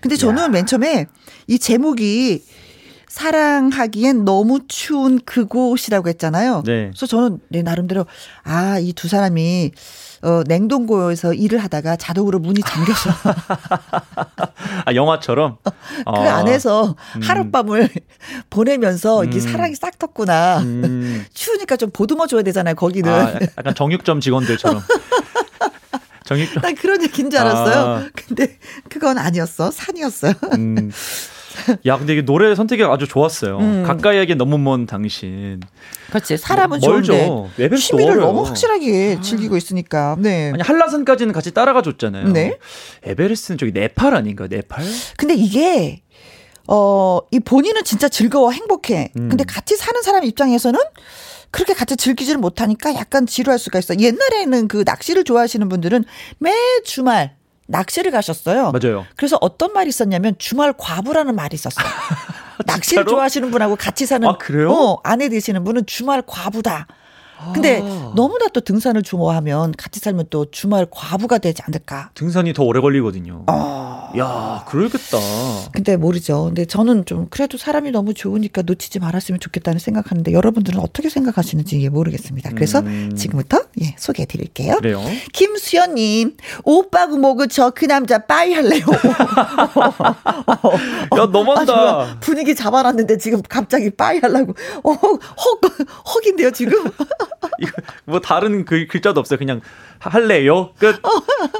[0.00, 1.06] 근데 저는 맨 처음에
[1.48, 2.44] 이 제목이
[3.08, 6.62] 사랑하기엔 너무 추운 그곳이라고 했잖아요.
[6.64, 6.88] 네.
[6.90, 8.06] 그래서 저는 내 나름대로
[8.44, 9.72] 아, 이 두 사람이
[10.22, 13.10] 어, 냉동고에서 일을 하다가 자동으로 문이 잠겨서
[14.84, 15.58] 아 영화처럼.
[15.62, 17.88] 그 안에서 하룻밤을
[18.50, 19.40] 보내면서 이게 음.
[19.40, 20.62] 사랑이 싹 텄구나.
[20.62, 21.24] 음.
[21.34, 23.10] 추우니까 좀 보듬어 줘야 되잖아요, 거기는.
[23.12, 24.82] 아, 약간 정육점 직원들처럼.
[26.24, 26.62] 정육점.
[26.62, 27.78] 난 그런 얘기인 줄 알았어요.
[27.78, 28.08] 아.
[28.14, 28.58] 근데
[28.88, 29.70] 그건 아니었어.
[29.70, 30.34] 산이었어요.
[30.54, 30.90] 음.
[31.86, 33.58] 야, 근데 이게 노래 선택이 아주 좋았어요.
[33.58, 33.82] 음.
[33.86, 35.60] 가까이 하기엔 너무 먼 당신.
[36.08, 36.36] 그렇지.
[36.36, 37.12] 사람은 멀죠.
[37.56, 38.26] 좋은데 취미를 어려요.
[38.26, 40.16] 너무 확실하게 즐기고 있으니까.
[40.18, 40.50] 네.
[40.52, 42.28] 아니 한라산까지는 같이 따라가 줬잖아요.
[42.28, 42.58] 네.
[43.04, 44.48] 에베레스트는 저기 네팔 아닌가요?
[44.50, 44.84] 네팔?
[45.16, 46.02] 근데 이게
[46.66, 49.10] 어, 이 본인은 진짜 즐거워 행복해.
[49.16, 49.28] 음.
[49.28, 50.78] 근데 같이 사는 사람 입장에서는
[51.50, 53.94] 그렇게 같이 즐기지를 못하니까 약간 지루할 수가 있어.
[53.98, 56.04] 옛날에는 그 낚시를 좋아하시는 분들은
[56.38, 56.52] 매
[56.84, 57.37] 주말
[57.68, 58.72] 낚시를 가셨어요.
[58.72, 59.06] 맞아요.
[59.14, 61.86] 그래서 어떤 말이 있었냐면 주말 과부라는 말이 있었어요.
[62.66, 63.04] 낚시를?
[63.04, 64.70] 좋아하시는 분하고 같이 사는 아, 그래요?
[64.72, 66.86] 어, 아내 되시는 분은 주말 과부다.
[67.54, 68.12] 근데 아.
[68.16, 72.10] 너무나 또 등산을 좋아하면 같이 살면 또 주말 과부가 되지 않을까.
[72.14, 73.44] 등산이 더 오래 걸리거든요.
[73.46, 73.88] 어.
[74.16, 75.18] 야, 그러겠다.
[75.72, 76.44] 근데 모르죠.
[76.46, 82.50] 근데 저는 좀 그래도 사람이 너무 좋으니까 놓치지 말았으면 좋겠다는 생각하는데 여러분들은 어떻게 생각하시는지 모르겠습니다.
[82.54, 83.14] 그래서 음.
[83.16, 84.76] 지금부터 예, 소개해 드릴게요.
[84.76, 85.02] 그래요.
[85.32, 88.84] 김수연님, 오빠고 뭐고 저그 남자 빠이 할래요.
[91.18, 91.72] 야, 너무한다.
[91.74, 92.16] 아.
[92.20, 94.54] 분위기 잡아놨는데 지금 갑자기 빠이 하려고.
[94.84, 95.20] 어, 헉,
[96.06, 96.72] 헉인데요, 지금?
[97.60, 97.72] 이거
[98.04, 99.38] 뭐 다른 글, 글자도 없어요.
[99.38, 99.60] 그냥
[99.98, 100.70] 할래요.
[100.78, 101.00] 끝.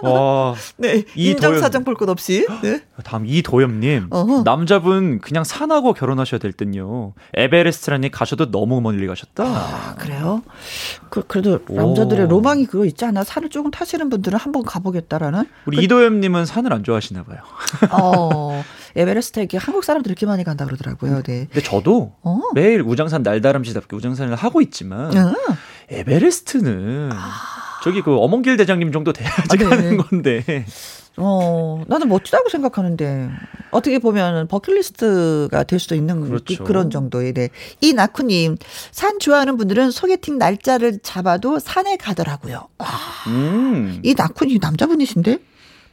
[0.02, 0.54] 와.
[0.78, 1.04] 네.
[1.14, 2.46] 인정사정 볼 것 없이.
[2.62, 2.82] 네.
[3.04, 4.42] 다음 이도엽님 어허.
[4.44, 7.14] 남자분 그냥 산하고 결혼하셔야 될 듯요.
[7.34, 9.44] 에베레스트라니 가셔도 너무 멀리 가셨다.
[9.44, 10.42] 아, 그래요?
[11.10, 11.74] 그, 그래도 오.
[11.76, 13.24] 남자들의 로망이 그거 있지 않아?
[13.24, 15.44] 산을 조금 타시는 분들은 한번 가보겠다라는?
[15.66, 17.38] 우리 이도엽님은 산을 안 좋아하시나 봐요.
[17.90, 18.62] 어,
[18.98, 21.22] 에베레스트 이렇게 한국 사람들이 이렇게 많이 간다 그러더라고요.
[21.22, 21.46] 네.
[21.46, 22.40] 근데 저도 어.
[22.54, 25.32] 매일 우장산 날다람쥐답게 우장산을 하고 있지만 응.
[25.88, 27.10] 에베레스트는
[27.84, 29.64] 저기 그 어몽길 대장님 정도 돼야지 아, 네.
[29.64, 30.66] 가는 건데.
[31.20, 33.28] 어, 나는 멋지다고 생각하는데
[33.72, 36.62] 어떻게 보면 버킷리스트가 될 수도 있는 그렇죠.
[36.64, 37.48] 그런 정도의 네.
[37.80, 38.56] 이 나쿠님
[38.92, 42.68] 산 좋아하는 분들은 소개팅 날짜를 잡아도 산에 가더라고요.
[42.78, 42.86] 아,
[43.28, 44.00] 음.
[44.04, 45.38] 이 나쿠님 남자분이신데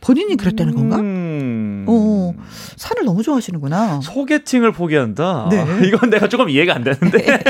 [0.06, 0.98] 본인이 그랬다는 건가?
[0.98, 1.84] 음.
[1.88, 2.32] 어,
[2.76, 4.02] 산을 너무 좋아하시는구나.
[4.04, 5.48] 소개팅을 포기한다.
[5.50, 5.60] 네.
[5.60, 7.26] 아, 이건 내가 조금 이해가 안 되는데.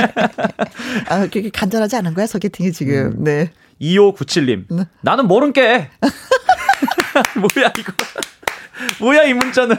[1.09, 3.21] 아, 그렇게 간절하지 않은 거야 소개팅이 지금.
[3.25, 3.51] 네.
[3.81, 4.73] 2597님.
[4.73, 4.85] 네.
[5.01, 5.89] 나는 모른 게.
[7.35, 7.91] 뭐야 이거.
[9.03, 9.75] 뭐야 이 문자는.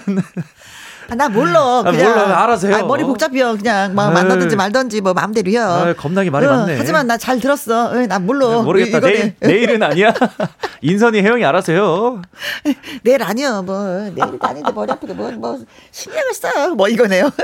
[1.09, 1.83] 아, 나 몰라.
[1.85, 2.11] 아, 그냥.
[2.13, 2.43] 몰라.
[2.45, 2.77] 알아서 해요.
[2.77, 3.57] 아, 머리 복잡해요.
[3.57, 4.13] 그냥 막.
[4.13, 5.61] 만나든지 말든지 뭐 마음대로요.
[5.63, 6.77] 아, 겁나게 말이 어, 많네.
[6.79, 7.91] 하지만 나 잘 들었어.
[7.91, 8.63] 어, 나 몰라.
[8.63, 8.99] 모르겠다.
[8.99, 9.35] 이- 이거네.
[9.41, 10.13] 내일 내일은 아니야.
[10.83, 12.21] 인선이 혜영이 알아서 해요.
[13.05, 13.63] 내일 아니요.
[13.63, 13.85] 뭐
[14.15, 15.59] 내일 아닌데 머리 아프게 뭐, 뭐
[15.93, 16.75] 신경을 써.
[16.75, 17.31] 뭐 이거네요.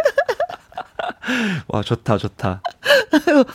[1.69, 2.63] 와 좋다 좋다.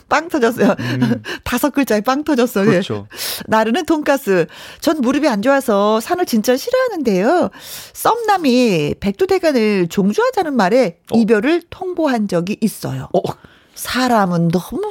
[0.08, 0.74] 빵 터졌어요.
[1.44, 2.60] 다섯 글자에 빵 터졌어.
[2.60, 2.70] 요 음.
[2.70, 3.06] 그렇죠.
[3.46, 4.46] 나르는 돈가스.
[4.80, 7.50] 전 무릎이 안 좋아서 산을 진짜 싫어하는데요.
[7.92, 11.18] 썸남이 백두대간을 종주하자는 말에 어.
[11.18, 13.08] 이별을 통보한 적이 있어요.
[13.12, 13.20] 어,
[13.74, 14.82] 사람은 너무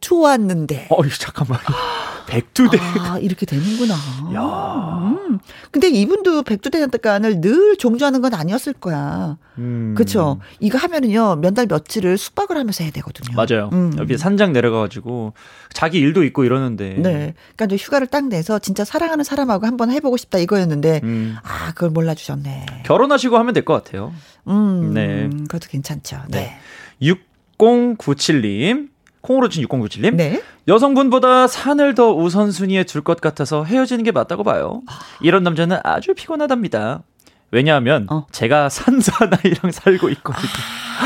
[0.00, 0.88] 좋았는데.
[0.90, 1.58] 어 잠깐만.
[2.26, 2.76] 백두대.
[2.98, 3.94] 아, 이렇게 되는구나.
[4.34, 4.98] 야.
[5.00, 5.38] 음.
[5.70, 9.38] 근데 이분도 백두대간을 늘 종주하는 건 아니었을 거야.
[9.58, 9.94] 음.
[9.96, 10.40] 그쵸?
[10.58, 13.36] 이거 하면은요, 몇 달 며칠을 숙박을 하면서 해야 되거든요.
[13.36, 13.70] 맞아요.
[13.72, 13.94] 음.
[13.98, 15.34] 여기 산장 내려가가지고
[15.72, 16.94] 자기 일도 있고 이러는데.
[16.98, 17.34] 네.
[17.54, 21.36] 그러니까 이제 휴가를 딱 내서 진짜 사랑하는 사람하고 한번 해보고 싶다 이거였는데, 음.
[21.44, 22.82] 아, 그걸 몰라주셨네.
[22.86, 24.12] 결혼하시고 하면 될 것 같아요.
[24.48, 24.92] 음.
[24.94, 25.28] 네.
[25.30, 26.22] 그것도 괜찮죠.
[26.28, 26.58] 네.
[27.00, 28.88] 6097님.
[29.26, 30.14] 콩으로 친 6097님.
[30.14, 30.42] 네.
[30.68, 34.82] 여성분보다 산을 더 우선순위에 둘 것 같아서 헤어지는 게 맞다고 봐요.
[35.20, 37.02] 이런 남자는 아주 피곤하답니다.
[37.50, 38.26] 왜냐하면 어.
[38.32, 40.50] 제가 산사나이랑 살고 있거든요.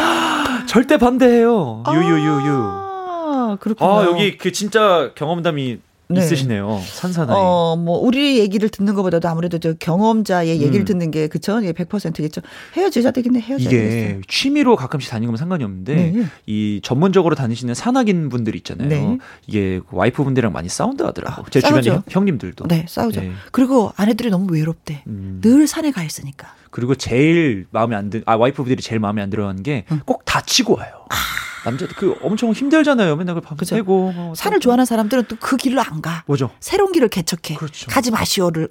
[0.67, 1.83] 절대 반대해요.
[1.91, 2.51] 유유유유.
[2.53, 3.91] 아, 그렇군요.
[3.91, 5.79] 아 여기 그 진짜 경험담이
[6.11, 6.21] 네.
[6.21, 6.81] 있으시네요.
[6.85, 7.37] 산사나이.
[7.39, 10.85] 어, 뭐, 우리 얘기를 듣는 것보다도 아무래도 저 경험자의 얘기를 음.
[10.85, 11.61] 듣는 게, 그쵸?
[11.65, 12.41] 예, 100%겠죠.
[12.77, 13.97] 헤어지자 되겠네, 헤어져야 되겠어.
[13.97, 16.25] 이게 취미로 가끔씩 다니는 건 상관이 없는데 네.
[16.47, 18.89] 이 전문적으로 다니시는 산악인 분들 있잖아요.
[18.89, 19.19] 네.
[19.47, 21.43] 이게 와이프 분들이랑 많이 싸운다 하더라고.
[21.43, 21.91] 아, 제 주변에 싸우죠.
[21.93, 22.67] 형- 형님들도.
[22.69, 23.21] 네, 싸우죠.
[23.21, 23.33] 네.
[23.53, 25.03] 그리고 아내들이 너무 외롭대.
[25.07, 25.41] 음.
[25.43, 26.55] 늘 산에 가 있으니까.
[26.71, 30.93] 그리고 제일 마음에 안 들, 아 와이프 분들이 제일 마음에 안 들어하는 게꼭 다치고 와요.
[31.65, 33.17] 남자들 그 엄청 힘들잖아요.
[33.17, 33.49] 맨날 그 그죠.
[33.77, 36.23] 밤새고 뭐 산을 좋아하는 사람들은 또 그 길로 안 가.
[36.27, 36.51] 뭐죠?
[36.61, 37.57] 새로운 길을 개척해.
[37.59, 37.91] 그렇죠.
[37.91, 38.69] 가지 마시오를.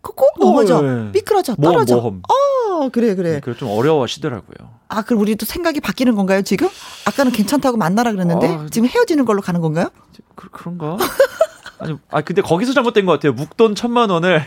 [0.00, 0.78] 그꼭 넘어져.
[0.78, 1.10] 어, 네.
[1.12, 1.54] 미끄러져.
[1.56, 1.96] 떨어져.
[1.96, 2.22] 모험.
[2.28, 3.34] 어, 그래, 그래.
[3.40, 4.70] 그걸 좀 어려워하시더라고요.
[4.88, 6.68] 아, 그럼 우리도 생각이 바뀌는 건가요, 지금?
[7.06, 9.90] 아까는 괜찮다고 만나라 그랬는데, 아, 지금 헤어지는 걸로 가는 건가요?
[10.34, 10.96] 그, 그런가?
[11.78, 13.32] 아니, 아 근데 거기서 잘못된 것 같아요.
[13.32, 14.42] 묵돈 천만 원을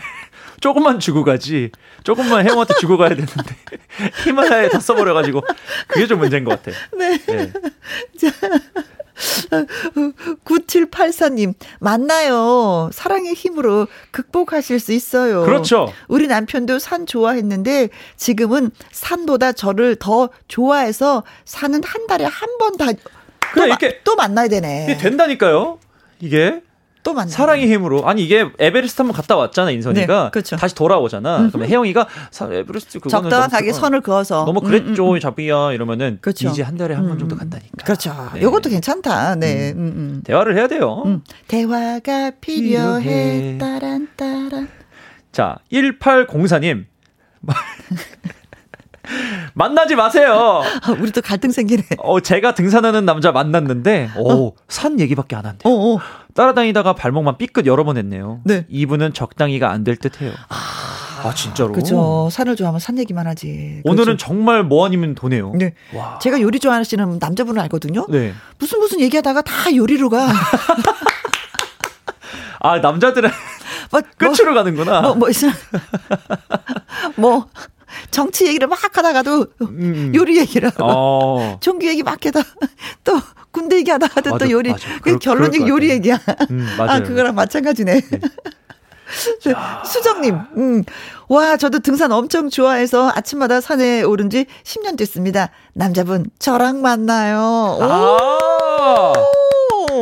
[0.60, 1.70] 조금만 주고 가지.
[2.04, 3.32] 조금만 혜영한테 주고 가야 되는데
[4.24, 5.42] 히말라야에 다 써버려가지고
[5.86, 6.76] 그게 좀 문제인 것 같아.
[6.96, 7.18] 네.
[7.26, 7.52] 네.
[10.44, 12.90] 9784님, 만나요.
[12.92, 15.44] 사랑의 힘으로 극복하실 수 있어요.
[15.44, 15.92] 그렇죠.
[16.08, 22.86] 우리 남편도 산 좋아했는데 지금은 산보다 저를 더 좋아해서 산은 한 달에 한 번 다.
[22.86, 22.98] 그래,
[23.54, 24.84] 또, 마- 이렇게- 또 만나야 되네.
[24.88, 25.78] 이게 된다니까요.
[26.20, 26.60] 이게
[27.06, 27.30] 또 만나.
[27.30, 30.56] 사랑의 힘으로 아니 이게 에베레스트 한번 갔다 왔잖아 인선이가 네, 그렇죠.
[30.56, 31.50] 다시 돌아오잖아.
[31.52, 34.44] 그러면 혜영이가 사- 에베레스트 그거는 적당하게 너무, 선을 그어서.
[34.44, 35.20] 너무 음, 그랬죠 음, 음.
[35.20, 36.48] 자비야 이러면은 그렇죠.
[36.48, 37.38] 이제 한 달에 한번 음, 정도 음.
[37.38, 37.84] 간다니까.
[37.84, 38.12] 그렇죠.
[38.34, 38.42] 네.
[38.42, 39.36] 요것도 괜찮다.
[39.36, 39.70] 네.
[39.76, 40.22] 음, 음.
[40.24, 41.04] 대화를 해야 돼요.
[41.06, 41.22] 음.
[41.46, 43.58] 대화가 필요해.
[43.60, 44.68] 따란 따란.
[45.30, 46.86] 자 1804님
[49.54, 50.62] 만나지 마세요.
[50.82, 51.84] 아, 우리 또 갈등 생기네.
[51.98, 55.72] 어, 제가 등산하는 남자 만났는데, 오, 산 얘기밖에 안 한대요.
[55.72, 56.00] 어, 어.
[56.36, 58.40] 따라다니다가 발목만 삐끗 여러 번 했네요.
[58.44, 58.64] 네.
[58.68, 60.32] 이분은 적당히가 안 될 듯 해요.
[60.48, 61.72] 아, 진짜로?
[61.72, 62.28] 그죠.
[62.30, 63.80] 산을 좋아하면 산 얘기만 하지.
[63.84, 64.26] 오늘은 그렇죠.
[64.26, 65.52] 정말 뭐 아니면 도네요.
[65.56, 65.74] 네.
[65.94, 66.18] 와.
[66.20, 68.06] 제가 요리 좋아하시는 남자분을 알거든요.
[68.08, 68.32] 네.
[68.58, 70.28] 무슨 무슨 얘기하다가 다 요리로 가.
[72.60, 73.30] 아, 남자들은
[73.90, 75.00] 뭐, 끝으로 가는구나.
[75.02, 75.46] 뭐, 뭐, 있어.
[77.16, 77.46] 뭐,
[78.10, 80.12] 정치 얘기를 막 하다가도 음.
[80.14, 81.58] 요리 얘기를 하고, 어.
[81.60, 82.40] 종교 얘기 막 하다
[83.04, 83.20] 또
[83.50, 84.74] 군대 얘기 하다가도 또 요리.
[85.02, 85.90] 그 결론이 요리.
[85.90, 86.18] 얘기야.
[86.50, 87.00] 음, 아.
[87.00, 88.02] 그거랑 마찬가지네.
[89.84, 90.84] 수정님, 음.
[91.28, 95.50] 와, 저도 등산 엄청 좋아해서 아침마다 산에 오른 지 10년 됐습니다.
[95.74, 97.78] 남자분, 저랑 만나요.
[97.80, 99.12] 아.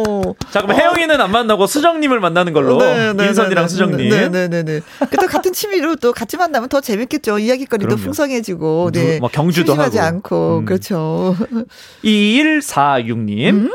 [0.09, 0.35] 오.
[0.51, 2.78] 자, 그럼 혜영이는 안 만나고 수정님을 만나는 걸로.
[2.78, 4.09] 네, 네, 인선이랑 네, 수정님.
[4.09, 4.81] 네네네.
[5.20, 7.39] 또 같은 취미로 또 같이 만나면 더 재밌겠죠.
[7.39, 7.97] 이야기거리도.
[7.97, 8.90] 풍성해지고.
[8.93, 9.16] 네.
[9.16, 10.01] 누- 막 경주도 하고.
[10.01, 10.59] 않고.
[10.59, 10.64] 음.
[10.64, 11.36] 그렇죠.
[12.05, 13.51] 2146님.
[13.51, 13.70] 음?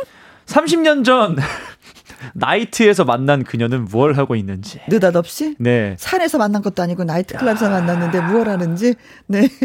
[0.46, 1.38] 30년 전
[2.34, 4.80] 나이트에서 만난 그녀는 무얼 하고 있는지.
[4.90, 5.96] 느닷없이 네.
[6.00, 8.96] 산에서 만난 것도 아니고 나이트클럽에서 만났는데 무엇 하는지.
[9.28, 9.48] 네.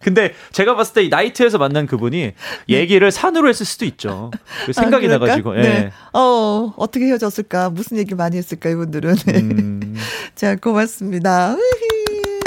[0.00, 2.32] 근데 제가 봤을 때이 나이트에서 만난 그분이
[2.68, 4.30] 얘기를 산으로 했을 수도 있죠.
[4.66, 5.10] 그 생각이 아?
[5.10, 5.56] 나가지고.
[5.58, 5.62] 예.
[5.62, 5.92] 네.
[6.12, 7.70] 어, 어떻게 헤어졌을까?
[7.70, 8.70] 무슨 얘기 많이 했을까?
[8.70, 9.16] 이분들은.
[9.26, 9.38] 네.
[9.40, 9.96] 음,
[10.34, 11.56] 자, 고맙습니다.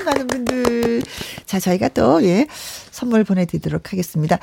[0.05, 1.01] 많은 분들.
[1.45, 4.39] 자, 저희가 또, 예, 선물 보내드리도록 하겠습니다.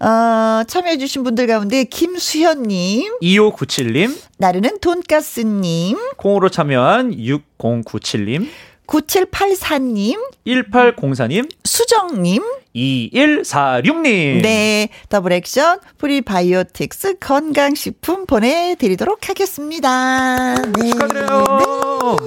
[0.00, 8.48] 어, 참여해주신 분들 가운데 김수현님, 2597님, 나르는 돈가스님, 콩으로 참여한 6097님,
[8.86, 12.42] 9784님, 1804님, 수정님,
[12.74, 14.42] 2146님.
[14.42, 20.54] 네, 더블 액션 프리바이오틱스 건강식품 보내드리도록 하겠습니다.
[20.54, 20.90] 네.
[20.90, 22.18] 축하드려요.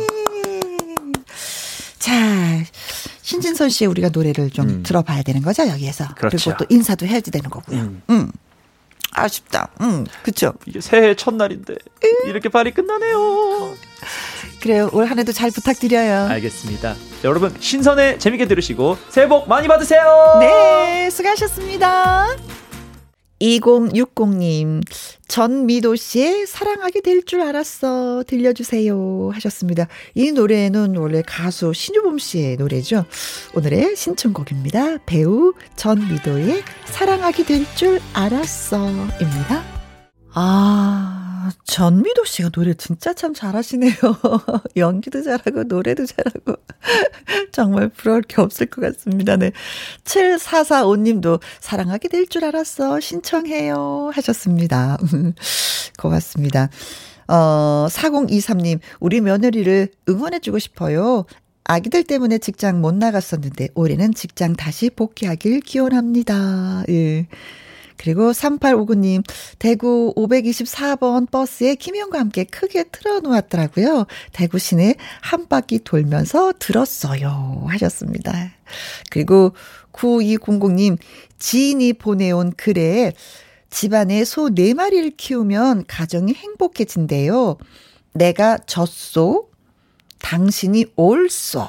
[1.99, 2.11] 자,
[3.21, 4.83] 신인선 씨의 우리가 노래를 좀 음.
[4.83, 6.05] 들어봐야 되는 거죠, 여기에서.
[6.15, 6.51] 그렇죠.
[6.51, 7.77] 그리고 또 인사도 해야지 되는 거고요.
[7.79, 8.01] 음.
[8.09, 8.31] 음.
[9.11, 9.69] 아쉽다.
[9.81, 10.53] 음, 그쵸.
[10.67, 11.75] 이게 새해 첫날인데
[12.27, 13.75] 이렇게 발이 끝나네요.
[14.61, 14.89] 그래요.
[14.93, 16.27] 올 한 해도 잘 부탁드려요.
[16.29, 16.93] 알겠습니다.
[16.93, 20.37] 자, 여러분 신선에 재밌게 들으시고 새해 복 많이 받으세요.
[20.39, 22.35] 네, 수고하셨습니다.
[23.39, 24.81] 2060님,
[25.27, 28.23] 전미도 씨의 사랑하게 될 줄 알았어.
[28.25, 29.29] 들려주세요.
[29.33, 29.87] 하셨습니다.
[30.15, 33.05] 이 노래는 원래 가수 신유범 씨의 노래죠.
[33.53, 34.97] 오늘의 신청곡입니다.
[35.05, 38.79] 배우 전미도의 사랑하게 될 줄 알았어.
[39.21, 39.76] 입니다.
[40.39, 43.91] 아, 전미도 씨가 노래 진짜 참 잘하시네요.
[44.77, 46.53] 연기도 잘하고, 노래도 잘하고.
[47.51, 49.35] 정말 부러울 게 없을 것 같습니다.
[49.35, 49.51] 네.
[50.03, 52.99] 7445님도 사랑하게 될 줄 알았어.
[52.99, 54.11] 신청해요.
[54.13, 54.99] 하셨습니다.
[55.97, 56.69] 고맙습니다.
[57.27, 61.25] 어, 4023님, 우리 며느리를 응원해주고 싶어요.
[61.63, 66.83] 아기들 때문에 직장 못 나갔었는데, 올해는 직장 다시 복귀하길 기원합니다.
[66.89, 67.25] 예.
[67.97, 69.23] 그리고 3859님,
[69.59, 74.05] 대구 524번 버스에 김영과 함께 크게 틀어놓았더라고요.
[74.31, 77.65] 대구 시내 한 바퀴 돌면서 들었어요.
[77.67, 78.51] 하셨습니다.
[79.09, 79.53] 그리고
[79.91, 80.97] 9200님,
[81.39, 83.13] 지인이 보내온 글에
[83.69, 87.57] 집안에 소 4마리를 키우면 가정이 행복해진대요.
[88.13, 89.49] 내가 젖소,
[90.19, 91.67] 당신이 올소,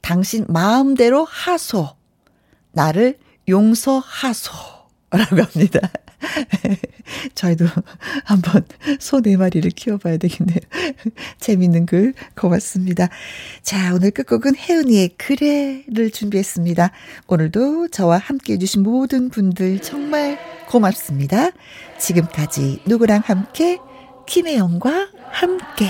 [0.00, 1.88] 당신 마음대로 하소,
[2.72, 3.18] 나를
[3.48, 4.71] 용서하소.
[5.12, 5.80] 라고 합니다.
[7.34, 7.66] 저희도
[8.24, 8.64] 한번
[8.98, 10.58] 소 네 마리를 키워봐야 되겠네요.
[11.38, 13.08] 재밌는 글 고맙습니다.
[13.62, 16.90] 자, 오늘 끝곡은 혜은이의 그래를 준비했습니다.
[17.26, 21.50] 오늘도 저와 함께 해주신 모든 분들 정말 고맙습니다.
[21.98, 23.78] 지금까지 누구랑 함께
[24.26, 25.86] 김혜영과 함께